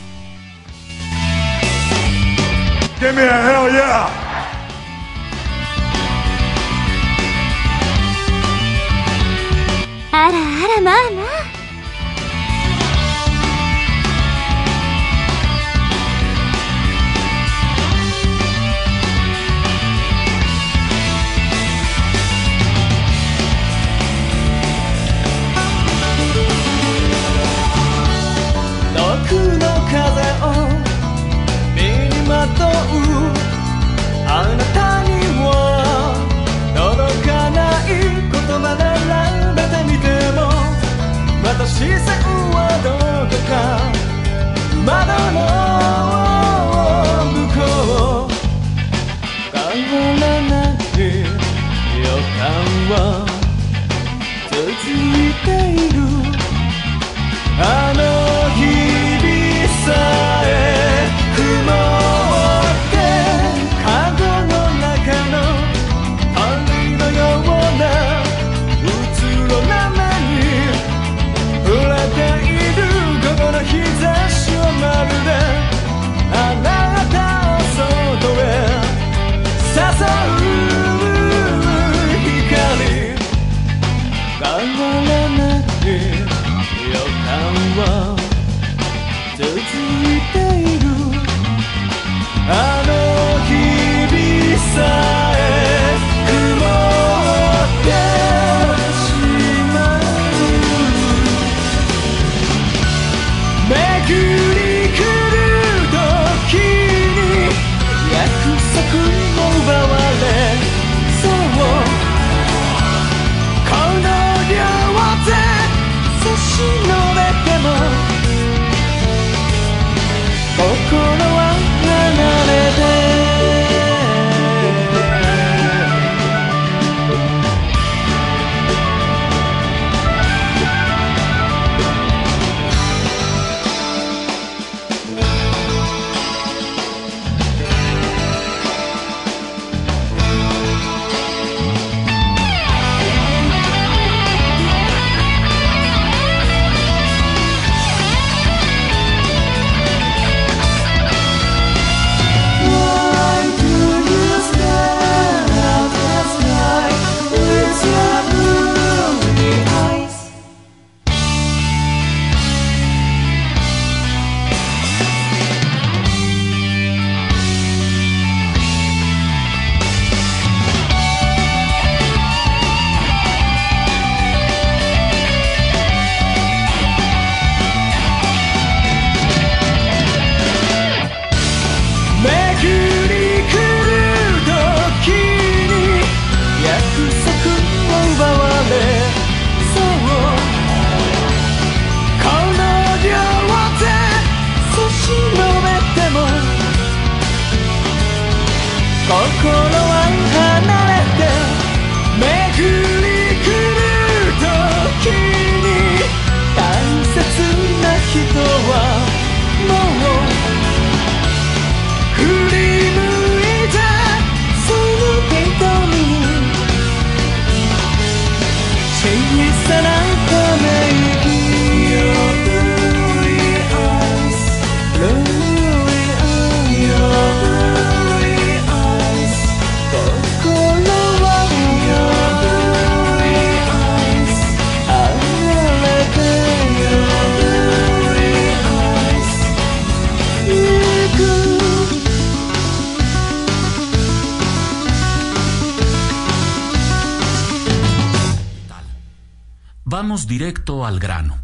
[250.31, 251.43] Directo al grano.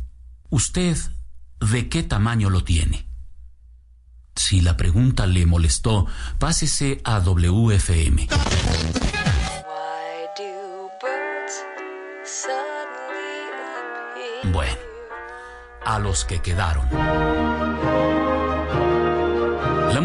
[0.50, 0.96] ¿Usted
[1.60, 3.06] de qué tamaño lo tiene?
[4.34, 6.08] Si la pregunta le molestó,
[6.40, 8.30] pásese a WFM.
[14.54, 14.78] Bueno,
[15.86, 17.37] a los que quedaron.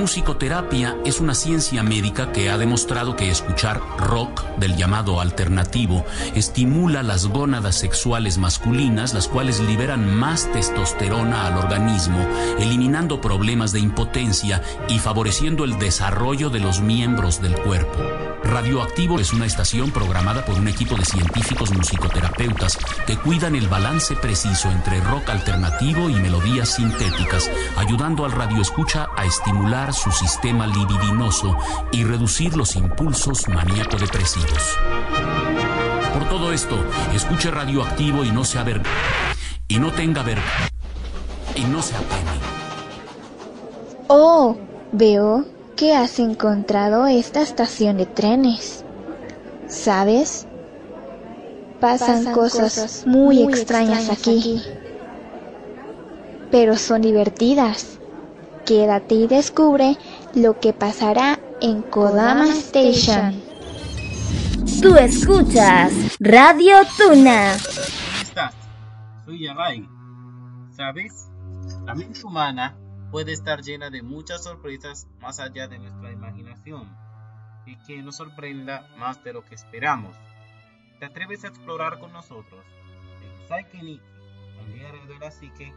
[0.03, 6.05] Musicoterapia es una ciencia médica que ha demostrado que escuchar rock del llamado alternativo
[6.35, 12.19] estimula las gónadas sexuales masculinas, las cuales liberan más testosterona al organismo,
[12.59, 18.01] eliminando problemas de impotencia y favoreciendo el desarrollo de los miembros del cuerpo.
[18.45, 22.77] Radioactivo es una estación programada por un equipo de científicos musicoterapeutas
[23.07, 29.25] que cuidan el balance preciso entre rock alternativo y melodías sintéticas, ayudando al radioescucha a
[29.25, 31.57] estimular su sistema libidinoso
[31.93, 34.77] y reducir los impulsos maníaco-depresivos.
[36.13, 36.77] Por todo esto,
[37.15, 38.83] escuche radioactivo y no se aver...
[39.69, 40.39] y no tenga ver...
[41.55, 42.33] y no se apene.
[44.09, 44.57] Oh,
[44.91, 45.45] veo
[45.77, 48.85] que has encontrado esta estación de trenes.
[49.69, 50.49] ¿Sabes?
[51.81, 54.61] Pasan, cosas, muy extrañas, aquí.
[56.51, 58.01] Pero son divertidas.
[58.65, 59.97] Quédate y descubre
[60.35, 63.43] lo que pasará en Kodama Station.
[64.81, 67.55] Tú escuchas Radio Tuna.
[67.57, 68.55] ¿Cómo estás?
[69.25, 69.89] Soy Yagai.
[70.71, 71.29] ¿Sabes?
[71.85, 72.77] La mente humana
[73.11, 76.97] puede estar llena de muchas sorpresas más allá de nuestra imaginación
[77.67, 80.17] y que nos sorprenda más de lo que esperamos.
[81.01, 82.65] ¿Te atreves a explorar con nosotros?
[83.23, 85.73] En Psyche el diario de la psique,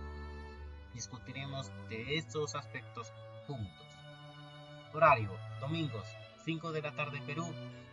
[0.95, 3.11] discutiremos de estos aspectos
[3.45, 3.87] juntos.
[4.93, 6.07] Horario, domingos,
[6.45, 7.45] 5 de la tarde Perú,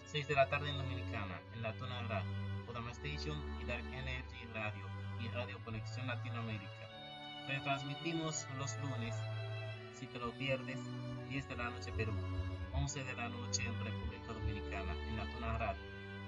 [0.07, 2.31] 6 de la tarde en Dominicana, en la Tuna Radio,
[2.65, 4.87] Podama Station y Dark Energy Radio
[5.21, 6.71] y Radio Conexión Latinoamérica.
[7.49, 9.17] Retransmitimos los lunes,
[9.99, 10.79] si te lo pierdes,
[11.29, 12.13] 10 de la noche Perú,
[12.73, 15.83] 11 de la noche en República Dominicana, en la Tuna Radio,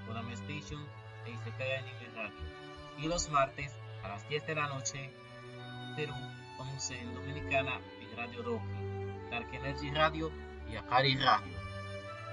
[0.09, 0.85] Podama Station
[1.25, 2.35] e Isekai Anime Radio.
[2.99, 3.73] Y los martes,
[4.03, 5.11] a las 10 de la noche,
[5.95, 6.15] Perú,
[6.59, 10.31] 11 en Dominicana, en Radio Doki, Dark Energy Radio
[10.71, 11.57] y Akari Radio.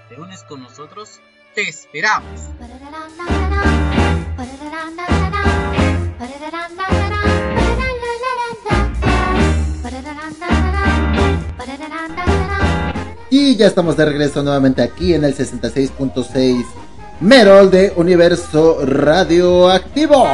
[0.08, 1.20] ¿Te unes con nosotros?
[1.54, 2.24] ¡Te esperamos!
[13.30, 16.64] Y ya estamos de regreso nuevamente aquí en el 66.6
[17.20, 20.26] Merol de Universo Radioactivo.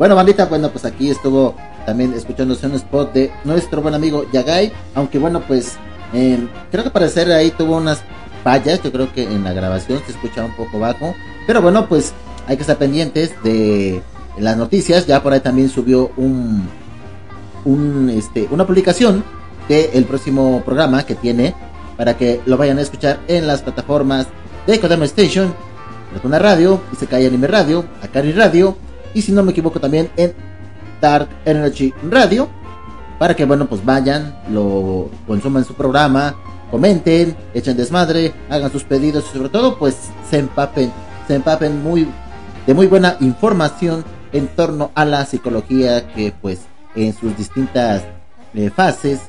[0.00, 1.54] Bueno, bandita, bueno, pues aquí estuvo
[1.84, 4.72] también escuchándose un spot de nuestro buen amigo Yagai.
[4.94, 5.76] Aunque bueno, pues
[6.14, 6.38] eh,
[6.70, 8.00] creo que parecer ahí tuvo unas
[8.42, 8.82] fallas.
[8.82, 11.14] Yo creo que en la grabación se escucha un poco bajo.
[11.46, 12.14] Pero bueno, pues
[12.46, 14.00] hay que estar pendientes de
[14.38, 15.06] las noticias.
[15.06, 19.22] Ya por ahí también subió un, este, una publicación
[19.68, 21.54] del próximo programa que tiene
[21.98, 24.28] para que lo vayan a escuchar en las plataformas
[24.66, 25.54] de Kodama Station,
[26.24, 28.78] una Radio, y se cae Anime Radio, Akari Radio,
[29.14, 30.32] y si no me equivoco también en
[31.00, 32.48] Dark Energy Radio,
[33.18, 36.34] para que bueno pues vayan, lo consuman su programa,
[36.70, 39.96] comenten, echen desmadre, hagan sus pedidos y sobre todo pues
[40.28, 40.92] se empapen,
[41.26, 42.08] se empapen muy
[42.66, 46.60] de muy buena información en torno a la psicología que pues
[46.94, 48.02] en sus distintas
[48.54, 49.20] eh, fases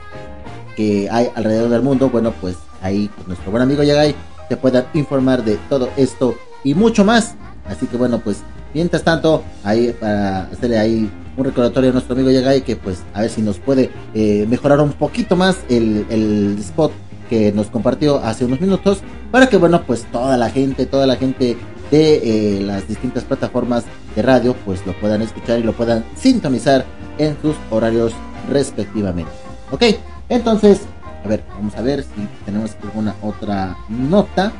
[0.75, 4.15] que hay alrededor del mundo, bueno pues ahí pues, nuestro buen amigo Yagai
[4.49, 7.35] te pueda informar de todo esto y mucho más.
[7.65, 8.43] Así que bueno pues
[8.73, 13.21] mientras tanto ahí para hacerle ahí un recordatorio a nuestro amigo Yagai que pues a
[13.21, 16.91] ver si nos puede eh, mejorar un poquito más el, el spot
[17.29, 19.01] que nos compartió hace unos minutos
[19.31, 21.57] para que bueno pues toda la gente toda la gente
[21.89, 23.85] de eh, las distintas plataformas
[24.15, 26.85] de radio pues lo puedan escuchar y lo puedan sintonizar
[27.17, 28.13] en sus horarios
[28.49, 29.31] respectivamente.
[29.71, 29.83] Ok
[30.29, 30.81] entonces
[31.23, 34.51] a ver vamos a ver si tenemos alguna otra nota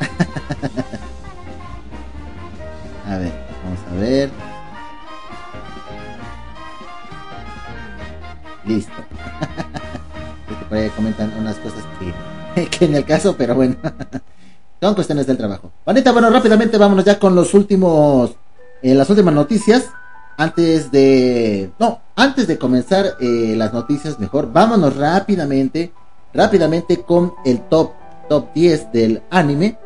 [3.06, 3.32] a ver
[3.64, 4.30] vamos a ver
[8.66, 8.92] listo
[10.68, 12.12] por ahí comentan unas cosas que,
[12.70, 13.76] que en el caso, pero bueno,
[14.80, 15.72] son cuestiones del trabajo.
[15.84, 18.34] Vanita, bueno, rápidamente vámonos ya con los últimos,
[18.82, 19.90] eh, las últimas noticias.
[20.36, 25.92] Antes de, no, antes de comenzar eh, las noticias, mejor, vámonos rápidamente,
[26.32, 27.92] rápidamente con el top,
[28.28, 29.78] top 10 del anime.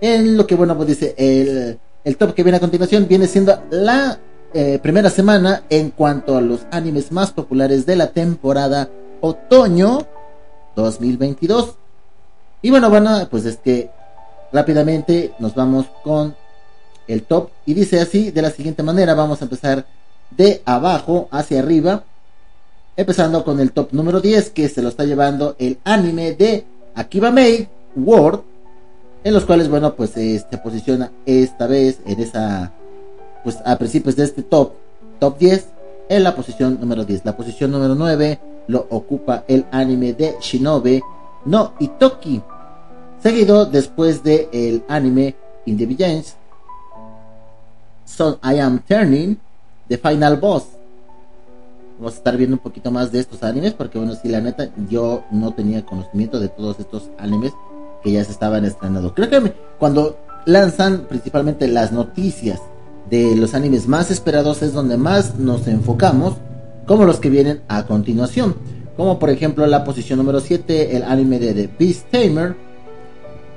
[0.00, 3.58] En lo que, bueno, pues dice, el, el top que viene a continuación viene siendo
[3.70, 4.18] la
[4.52, 8.88] eh, primera semana en cuanto a los animes más populares de la temporada
[9.20, 10.06] otoño
[10.76, 11.74] 2022.
[12.62, 13.90] Y bueno, bueno, pues es que
[14.52, 16.36] rápidamente nos vamos con
[17.08, 17.50] el top.
[17.66, 19.84] Y dice así, de la siguiente manera, vamos a empezar
[20.30, 22.04] de abajo hacia arriba.
[22.96, 26.64] Empezando con el top número 10, que se lo está llevando el anime de
[26.94, 27.66] Akiba Maid
[27.96, 28.53] World.
[29.24, 32.72] En los cuales, bueno, pues se este, posiciona esta vez en esa,
[33.42, 34.72] pues a principios de este top,
[35.18, 35.66] top 10,
[36.10, 37.24] en la posición número 10.
[37.24, 38.38] La posición número 9
[38.68, 41.02] lo ocupa el anime de Shinobi
[41.46, 42.42] no Itoki,
[43.22, 45.34] seguido después de el anime
[45.66, 46.24] In
[48.04, 49.38] Son I Am Turning,
[49.88, 50.64] The Final Boss.
[51.98, 54.68] Vamos a estar viendo un poquito más de estos animes porque bueno, si la neta
[54.90, 57.52] yo no tenía conocimiento de todos estos animes
[58.04, 59.14] que ya se estaban estrenando.
[59.14, 62.60] Creo cuando lanzan principalmente las noticias
[63.10, 66.34] de los animes más esperados es donde más nos enfocamos
[66.86, 68.56] como los que vienen a continuación,
[68.96, 72.54] como por ejemplo la posición número 7, el anime de The Beast Tamer,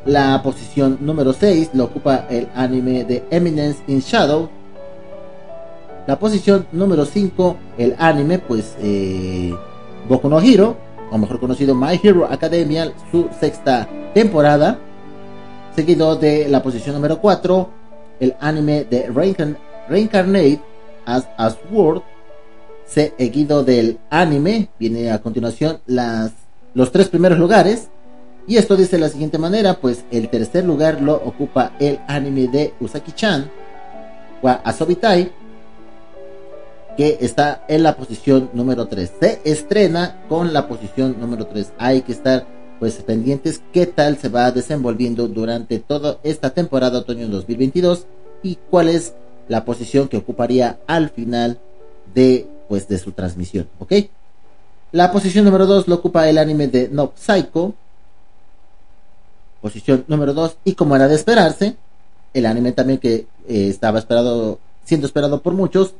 [0.06, 4.50] la posición número 6 lo ocupa el anime de Eminence in Shadow,
[6.08, 9.54] la posición número 5, el anime pues eh,
[10.08, 10.78] Boku no Hero,
[11.12, 14.80] o mejor conocido My Hero Academia, su sexta temporada,
[15.76, 17.70] seguido de la posición número 4,
[18.20, 19.58] el anime de Reincarn
[19.90, 20.60] Reincarnate
[21.06, 22.02] as a Sword,
[22.86, 24.70] seguido del anime.
[24.80, 26.32] Viene a continuación las,
[26.74, 27.90] los tres primeros lugares.
[28.48, 32.48] Y esto dice de la siguiente manera, pues el tercer lugar lo ocupa el anime
[32.48, 33.52] de Usaki-chan,
[34.42, 35.32] wa Asobitai,
[36.98, 39.12] que está en la posición número 3.
[39.20, 41.74] Se estrena con la posición número 3.
[41.78, 42.48] Hay que estar
[42.80, 48.06] pues pendientes qué tal se va desenvolviendo durante toda esta temporada otoño 2022
[48.44, 49.14] y cuál es
[49.48, 51.60] la posición que ocuparía al final
[52.14, 53.94] de pues de su transmisión, ¿ok?
[54.92, 57.74] La posición número 2 lo ocupa el anime de No Psycho.
[59.62, 61.78] Posición número 2 y como era de esperarse,
[62.34, 65.96] el anime también que eh, estaba esperado siendo esperado por muchos,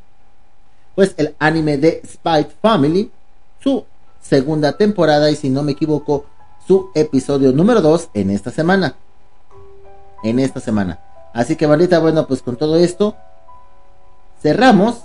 [0.98, 3.12] pues el anime de Spy Family,
[3.60, 3.86] su
[4.20, 6.26] segunda temporada y si no me equivoco,
[6.68, 8.96] su episodio número 2 en esta semana.
[10.24, 11.00] En esta semana.
[11.36, 13.16] Así que, bandita, bueno, pues con todo esto
[14.42, 15.04] cerramos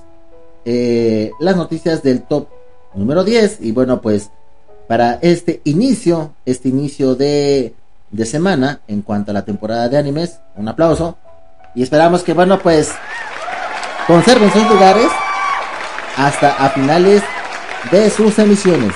[0.64, 2.46] eh, las noticias del top
[2.94, 3.58] número 10.
[3.60, 4.30] Y bueno, pues
[4.88, 7.74] para este inicio, este inicio de,
[8.10, 10.40] de semana en cuanto a la temporada de animes.
[10.56, 11.18] Un aplauso.
[11.74, 12.92] Y esperamos que, bueno, pues
[14.06, 15.12] conserven sus lugares
[16.16, 17.22] hasta a finales
[17.90, 18.92] de sus emisiones.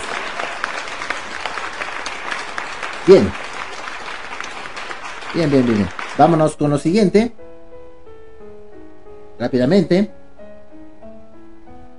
[3.07, 3.31] Bien.
[5.35, 5.89] Bien, bien, bien.
[6.19, 7.33] Vámonos con lo siguiente.
[9.39, 10.11] Rápidamente.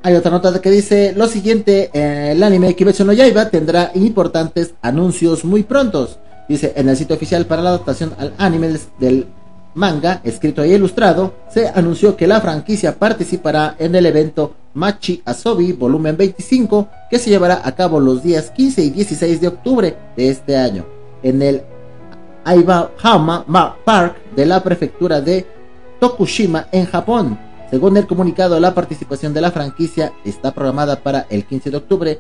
[0.04, 4.74] Hay otra nota que dice lo siguiente, eh, el anime Kimetsu no Yaiba tendrá importantes
[4.82, 6.20] anuncios muy prontos.
[6.48, 9.28] Dice, en el sitio oficial para la adaptación al anime del
[9.74, 15.74] manga, escrito y ilustrado, se anunció que la franquicia participará en el evento Machi Asobi
[15.74, 20.30] Volumen 25, que se llevará a cabo los días 15 y 16 de octubre de
[20.30, 20.86] este año,
[21.24, 21.64] en el
[22.46, 23.44] Aibahama
[23.84, 25.48] Park de la prefectura de
[26.00, 27.40] Tokushima, en Japón.
[27.72, 32.20] Según el comunicado, la participación de la franquicia está programada para el 15 de octubre,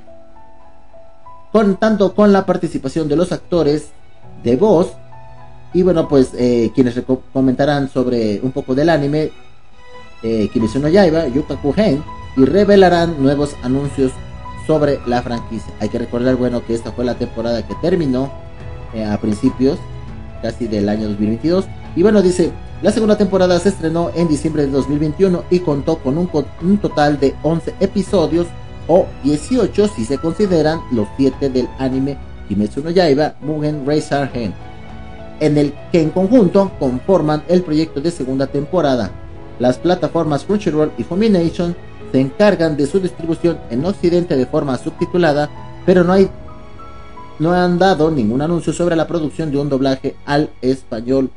[1.52, 3.90] contando con la participación de los actores
[4.44, 4.94] de voz
[5.74, 7.00] y bueno, pues eh, quienes
[7.32, 9.30] comentarán sobre un poco del anime,
[10.24, 12.04] eh, Kimetsu no Yaiba, Yukaku Hen,
[12.38, 14.12] y revelarán nuevos anuncios
[14.66, 15.74] sobre la franquicia.
[15.80, 18.32] Hay que recordar, bueno, que esta fue la temporada que terminó
[18.94, 19.80] eh, a principios
[20.42, 21.66] casi del año 2022.
[21.96, 22.52] Y bueno, dice,
[22.82, 27.34] la segunda temporada se estrenó en diciembre de 2021 y contó con un, total de
[27.42, 28.46] 11 episodios
[28.88, 34.54] o 18 si se consideran los 7 del anime Kimetsu no Yaiba Mugen Razor Hen,
[35.40, 39.12] en el que en conjunto conforman el proyecto de segunda temporada.
[39.60, 41.76] Las plataformas Crunchyroll y Funimation
[42.12, 45.50] se encargan de su distribución en Occidente de forma subtitulada,
[45.86, 46.30] pero no hay
[47.40, 51.30] no han dado ningún anuncio sobre la producción de un doblaje al español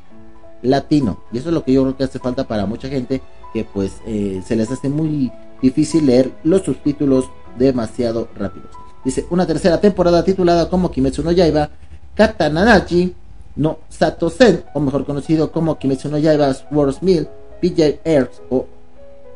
[0.63, 1.21] latino.
[1.33, 3.21] Y eso es lo que yo creo que hace falta para mucha gente
[3.53, 5.31] que pues eh, se les hace muy
[5.61, 7.29] difícil leer los subtítulos
[7.59, 8.71] demasiado rápidos.
[9.05, 11.71] Dice, una tercera temporada titulada como Kimetsu no Yaiba
[12.15, 13.15] Katananachi
[13.57, 17.29] no Satosen, o mejor conocido como Kimetsu no Yaiba Swords Mill,
[17.61, 18.67] Villa Earth o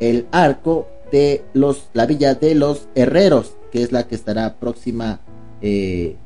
[0.01, 5.20] el arco de los la villa de los herreros, que es la que estará próxima
[5.62, 6.16] eh,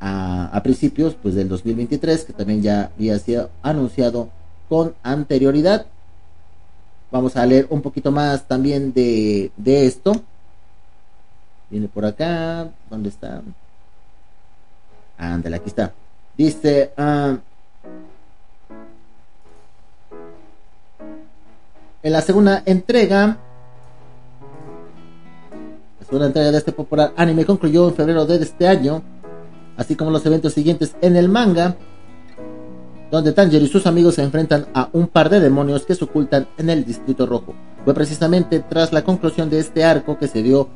[0.00, 4.30] a, principios pues del 2023 que también ya había sido anunciado
[4.70, 5.84] con anterioridad.
[7.12, 10.12] Vamos a leer un poquito más también de, de esto.
[11.68, 13.42] Viene por acá ¿dónde está?
[15.18, 15.92] ándale aquí está.
[16.34, 17.36] Dice ah,
[22.02, 23.43] en la segunda entrega
[26.10, 29.02] la entrega de este popular anime concluyó en febrero de este año
[29.76, 31.76] así como los eventos siguientes en el manga,
[33.10, 36.48] donde Tanjiro y sus amigos se enfrentan a un par de demonios que se ocultan
[36.58, 37.54] en el Distrito Rojo.
[37.84, 40.68] Fue precisamente tras la conclusión de este arco que se dio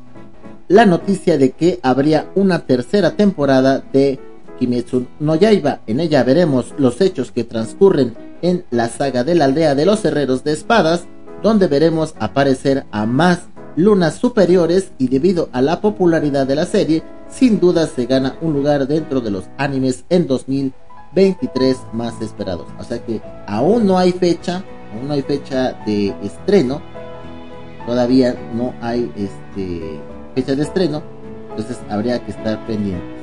[0.67, 4.19] la noticia de que habría una tercera temporada de
[4.59, 5.79] Kimetsu no Yaiba.
[5.87, 10.05] En ella veremos los hechos que transcurren en la saga de la aldea de los
[10.05, 11.05] herreros de espadas,
[11.41, 13.47] donde veremos aparecer a más
[13.79, 18.53] lunas superiores y debido a la popularidad de la serie, sin duda se gana un
[18.53, 22.67] lugar dentro de los animes en 2023 más esperados.
[22.77, 26.81] O sea que aún no hay fecha, aún no hay fecha de estreno,
[27.85, 29.99] todavía no hay este
[30.35, 31.01] fecha de estreno,
[31.49, 33.19] entonces habría que estar pendientes.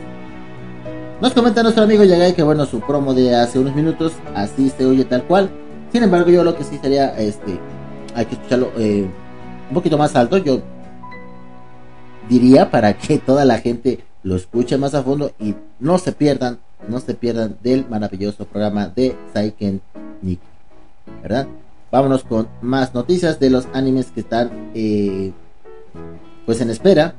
[1.21, 4.87] Nos comenta nuestro amigo Yagai que bueno, su promo de hace unos minutos así se
[4.87, 5.51] oye tal cual.
[5.93, 7.59] Sin embargo, yo lo que sí sería este
[8.15, 9.07] hay que escucharlo eh,
[9.69, 10.39] un poquito más alto.
[10.39, 10.61] Yo
[12.29, 16.59] diría para que toda la gente lo escuche más a fondo y no se pierdan,
[16.89, 19.81] no se pierdan del maravilloso programa de Saiken
[20.23, 20.41] Nick.
[21.23, 21.47] ¿Verdad?
[21.91, 25.33] Vámonos con más noticias de los animes que están eh,
[26.45, 27.15] pues en espera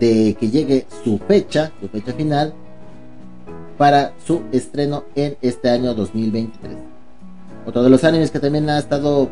[0.00, 2.54] de que llegue su fecha, su fecha final
[3.76, 6.76] para su estreno en este año 2023.
[7.66, 9.28] Otro de los animes que también ha estado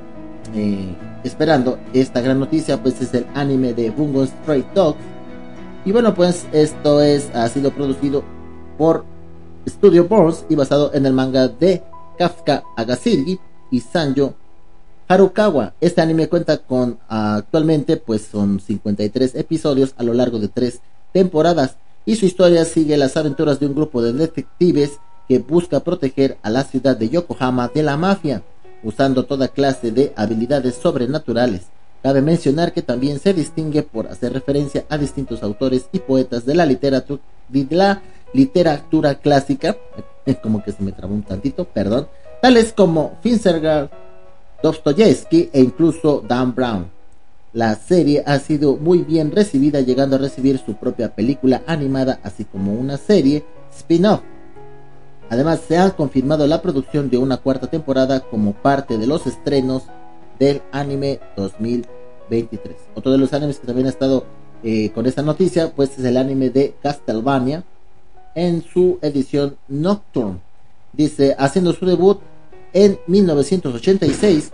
[0.55, 0.95] eh,
[1.25, 4.99] esperando esta gran noticia, pues es el anime de Bungo Stray Dogs.
[5.85, 8.23] Y bueno, pues esto es ha sido producido
[8.79, 9.05] por
[9.69, 11.83] Studio Bones y basado en el manga de
[12.19, 13.39] Kafka Agasilgi
[13.71, 14.35] y Sanjo
[15.09, 15.75] Harukawa.
[15.81, 20.81] Este anime cuenta con actualmente pues son 53 episodios a lo largo de tres
[21.13, 21.77] temporadas
[22.07, 24.99] y su historia sigue las aventuras de un grupo de detectives
[25.29, 28.43] que busca proteger a la ciudad de Yokohama de la mafia
[28.85, 31.63] usando toda clase de habilidades sobrenaturales.
[32.03, 36.55] Cabe mencionar que también se distingue por hacer referencia a distintos autores y poetas de
[36.55, 37.21] la literatura,
[39.23, 39.77] clásica,
[40.43, 42.09] como que se me trabó un tantito, perdón,
[42.43, 43.89] tales como Finstergaard,
[44.63, 46.91] Dostoyevsky e incluso Dan Brown.
[47.55, 52.45] La serie ha sido muy bien recibida, llegando a recibir su propia película animada, así
[52.45, 53.45] como una serie
[53.75, 54.21] spin-off.
[55.31, 59.85] Además, se ha confirmado la producción de una cuarta temporada como parte de los estrenos
[60.39, 62.77] del anime 2023.
[62.95, 64.27] Otro de los animes que también ha estado
[64.63, 67.65] eh, con esta noticia, pues es el anime de Castlevania
[68.35, 70.41] en su edición Nocturne.
[70.93, 72.21] Dice, haciendo su debut
[72.73, 74.53] en 1986,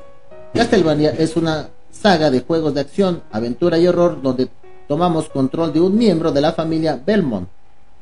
[0.55, 4.49] Castlevania es una saga de juegos de acción, aventura y horror donde
[4.89, 7.49] tomamos control de un miembro de la familia Belmont.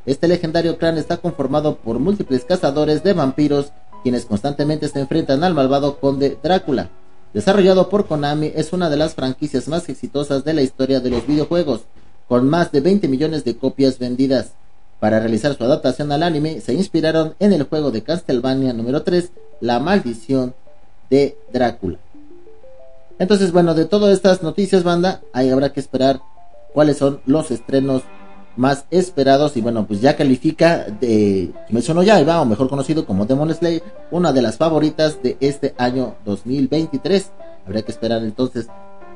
[0.08, 3.72] Este legendario clan está conformado por múltiples cazadores de vampiros
[4.02, 6.88] quienes constantemente se enfrentan al malvado conde Drácula.
[7.34, 11.26] Desarrollado por Konami, es una de las franquicias más exitosas de la historia de los
[11.26, 11.82] videojuegos,
[12.26, 14.52] con más de 20 millones de copias vendidas.
[14.98, 19.30] Para realizar su adaptación al anime, se inspiraron en el juego de Castlevania número 3,
[19.60, 20.54] La maldición
[21.10, 21.98] de Drácula.
[23.18, 26.22] Entonces, bueno, de todas estas noticias, banda, ahí habrá que esperar
[26.72, 28.04] cuáles son los estrenos
[28.58, 29.56] más esperados.
[29.56, 33.82] Y bueno, pues ya califica de Kimetsu no Yaiba, o mejor conocido como Demon Slayer,
[34.10, 37.30] una de las favoritas de este año 2023.
[37.66, 38.66] Habrá que esperar entonces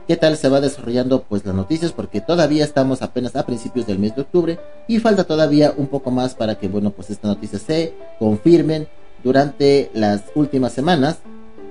[0.07, 3.99] qué tal se va desarrollando pues las noticias porque todavía estamos apenas a principios del
[3.99, 4.59] mes de octubre
[4.89, 8.89] y falta todavía un poco más para que bueno pues estas noticias se confirmen
[9.23, 11.19] durante las últimas semanas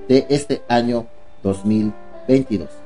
[0.07, 1.07] de este año
[1.43, 2.81] 2022.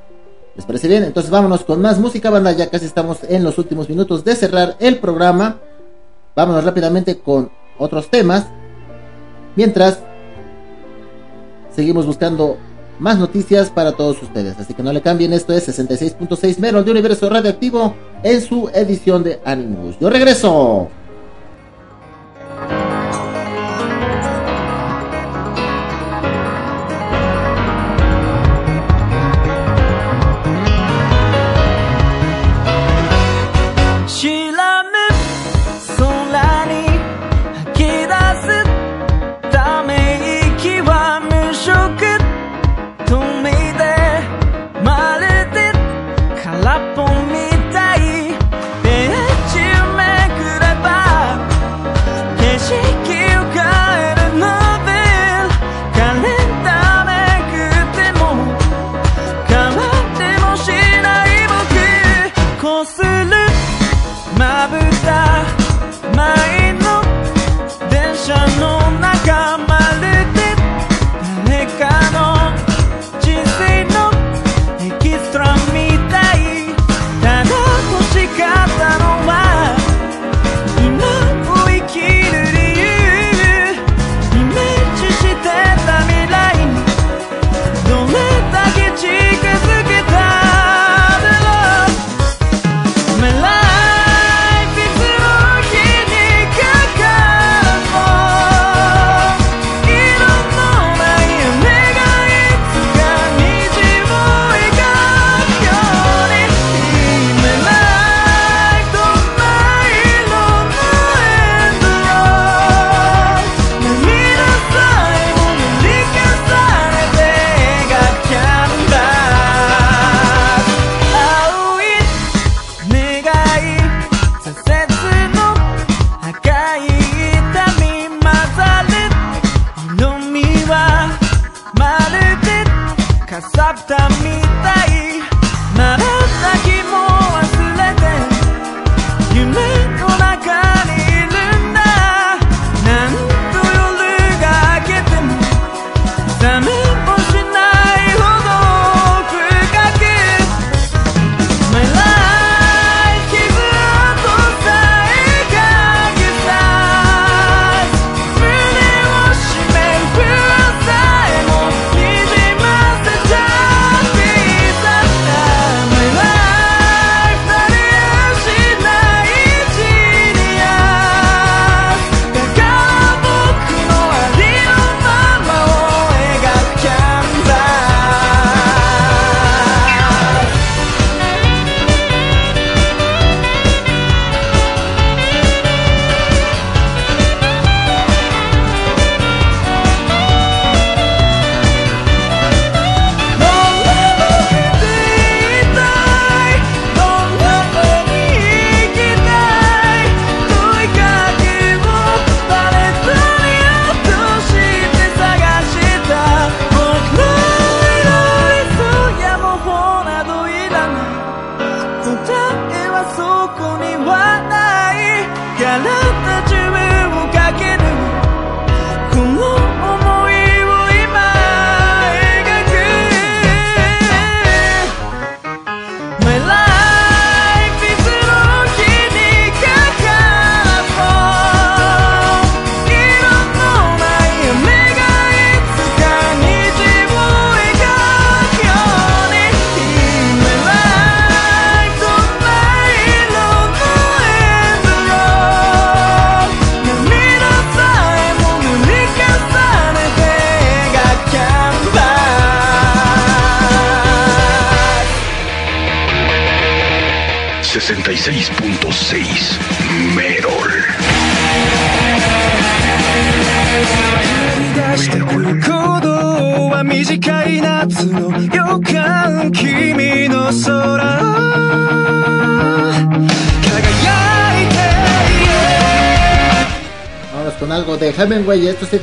[0.56, 1.04] ¿Les parece bien?
[1.04, 2.52] Entonces vámonos con más música, banda.
[2.54, 5.58] Ya casi estamos en los últimos minutos de cerrar el programa.
[6.36, 8.48] Vámonos rápidamente con otros temas.
[9.56, 10.00] Mientras
[11.76, 12.58] seguimos buscando
[13.00, 14.58] más noticias para todos ustedes.
[14.58, 19.24] Así que no le cambien, esto es 66.6 Meros de Universo Radioactivo en su edición
[19.24, 20.00] de Animus.
[20.00, 20.90] Yo regreso.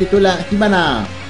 [0.02, 1.22] titula Jimana.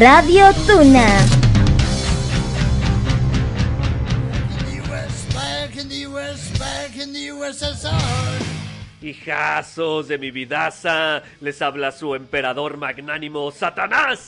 [0.00, 1.08] Radio Tuna.
[9.02, 14.27] Hijazos de mi vidaza, les habla su emperador magnánimo Satanás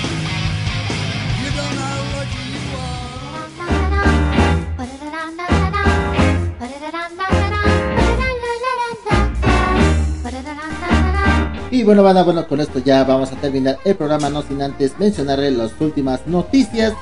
[11.71, 14.99] Y bueno, banda, bueno, con esto ya vamos a terminar el programa, no sin antes
[14.99, 16.93] mencionarles las últimas noticias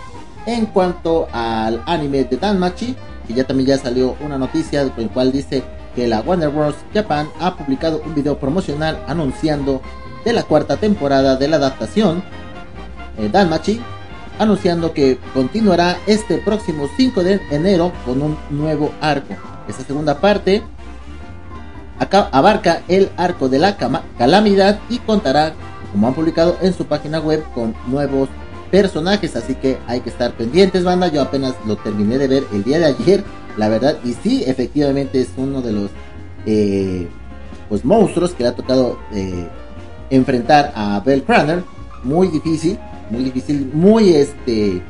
[0.45, 2.95] en cuanto al anime de Danmachi,
[3.27, 5.63] que ya también ya salió una noticia con el cual dice
[5.95, 6.75] que la Warner Bros.
[6.93, 9.81] Japan ha publicado un video promocional anunciando
[10.23, 12.23] de la cuarta temporada de la adaptación
[13.17, 13.81] eh, Danmachi,
[14.39, 19.35] anunciando que continuará este próximo 5 de enero con un nuevo arco.
[19.67, 20.63] Esta segunda parte
[22.31, 23.77] abarca el arco de la
[24.17, 25.53] calamidad y contará,
[25.91, 28.29] como han publicado en su página web, con nuevos
[28.71, 31.07] personajes, así que hay que estar pendientes, banda.
[31.07, 33.23] Yo apenas lo terminé de ver el día de ayer,
[33.57, 35.91] la verdad, y sí, efectivamente es uno de los
[36.45, 37.07] eh,
[37.67, 39.47] pues monstruos que le ha tocado eh,
[40.09, 41.63] enfrentar a Bell Craner.
[42.03, 42.79] Muy difícil,
[43.09, 44.81] muy difícil, muy este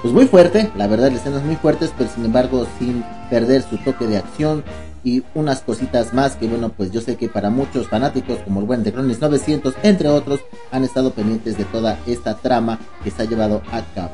[0.00, 3.78] pues muy fuerte, la verdad, las escenas muy fuertes, pero sin embargo sin perder su
[3.78, 4.64] toque de acción
[5.04, 8.66] y unas cositas más que bueno, pues yo sé que para muchos fanáticos como el
[8.66, 10.40] buen de Chronis 900, entre otros,
[10.70, 14.12] han estado pendientes de toda esta trama que se ha llevado a cabo.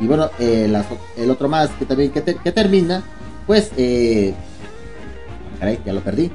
[0.00, 0.72] Y bueno, eh,
[1.16, 3.02] el otro más que también que, que termina,
[3.46, 4.34] pues, eh,
[5.58, 6.30] caray, ya lo perdí.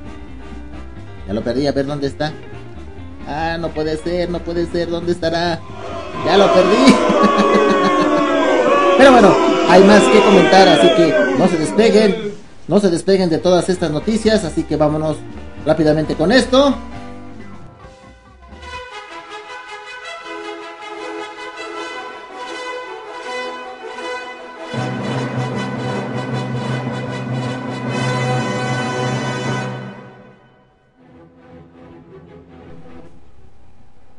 [1.27, 2.31] Ya lo perdí, a ver dónde está.
[3.27, 5.59] Ah, no puede ser, no puede ser, ¿dónde estará?
[6.26, 6.85] Ya lo perdí.
[8.98, 9.35] Pero bueno,
[9.69, 12.34] hay más que comentar, así que no se despeguen,
[12.68, 15.18] no se despeguen de todas estas noticias, así que vámonos
[15.65, 16.76] rápidamente con esto.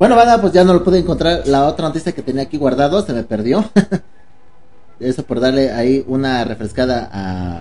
[0.08, 1.42] Bueno, banda, pues ya no lo pude encontrar.
[1.44, 3.62] La otra noticia que tenía aquí guardado se me perdió.
[5.00, 7.60] Eso por darle ahí una refrescada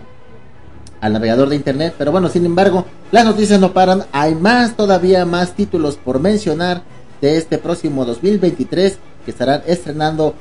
[1.01, 1.93] al navegador de internet.
[1.97, 4.05] Pero bueno, sin embargo, las noticias no paran.
[4.13, 6.83] Hay más, todavía más títulos por mencionar
[7.19, 10.33] de este próximo 2023 que estarán estrenando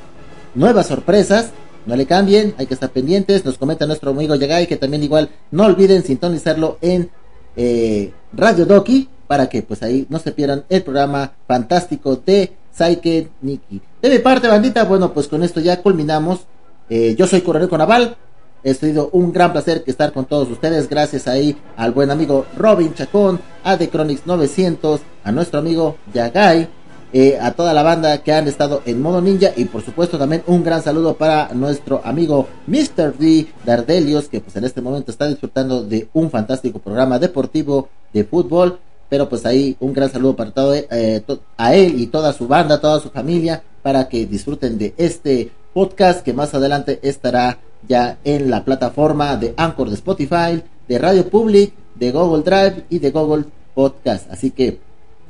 [0.55, 1.51] nuevas sorpresas.
[1.87, 3.45] No le cambien, hay que estar pendientes.
[3.45, 7.11] Nos comenta nuestro amigo Yagai que también igual no olviden sintonizarlo en
[7.57, 13.29] eh, Radio Doki para que pues ahí no se pierdan el programa fantástico de Saike
[13.41, 13.81] Nikki.
[14.03, 16.41] De mi parte, bandita, bueno, pues con esto ya culminamos.
[16.89, 18.17] Eh, yo soy Coronel Naval.
[18.65, 20.89] Ha sido un gran placer estar con todos ustedes.
[20.89, 26.69] Gracias ahí al buen amigo Robin Chacón, a The Chronics 900, a nuestro amigo Yagai,
[27.13, 30.43] eh, a toda la banda que han estado en modo ninja y por supuesto también
[30.49, 33.17] un gran saludo para nuestro amigo Mr.
[33.17, 38.25] D Dardelios que pues en este momento está disfrutando de un fantástico programa deportivo de
[38.25, 41.23] fútbol pero pues ahí un gran saludo para todo eh,
[41.57, 46.23] a él y toda su banda, toda su familia para que disfruten de este podcast
[46.23, 51.73] que más adelante estará ya en la plataforma de Anchor de Spotify, de Radio Public,
[51.95, 54.31] de Google Drive y de Google Podcast.
[54.31, 54.81] Así que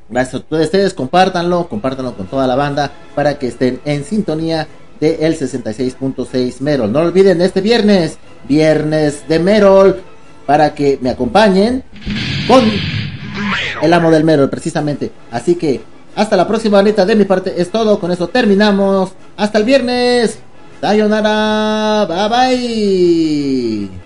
[0.09, 4.69] Gracias a todos ustedes, compártanlo, compártanlo con toda la banda para que estén en sintonía
[5.01, 6.93] de el 66.6 Merol.
[6.93, 10.01] No olviden este viernes, viernes de Merol,
[10.47, 11.82] para que me acompañen
[12.47, 12.62] con
[13.83, 15.11] el amo del Merol, precisamente.
[15.31, 15.83] Así que
[16.16, 17.05] hasta la próxima, bandita.
[17.05, 18.01] De mi parte es todo.
[18.01, 19.12] Con eso terminamos.
[19.37, 20.39] Hasta el viernes.
[20.81, 22.07] Sayonara.
[22.07, 24.06] Bye bye.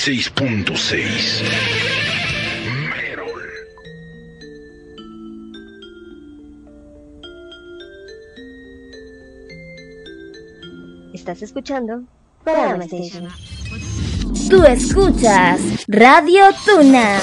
[0.00, 1.42] 66.6
[11.12, 12.04] Estás escuchando
[12.46, 13.28] Station.
[14.48, 17.20] Tú escuchas Radio Tuna.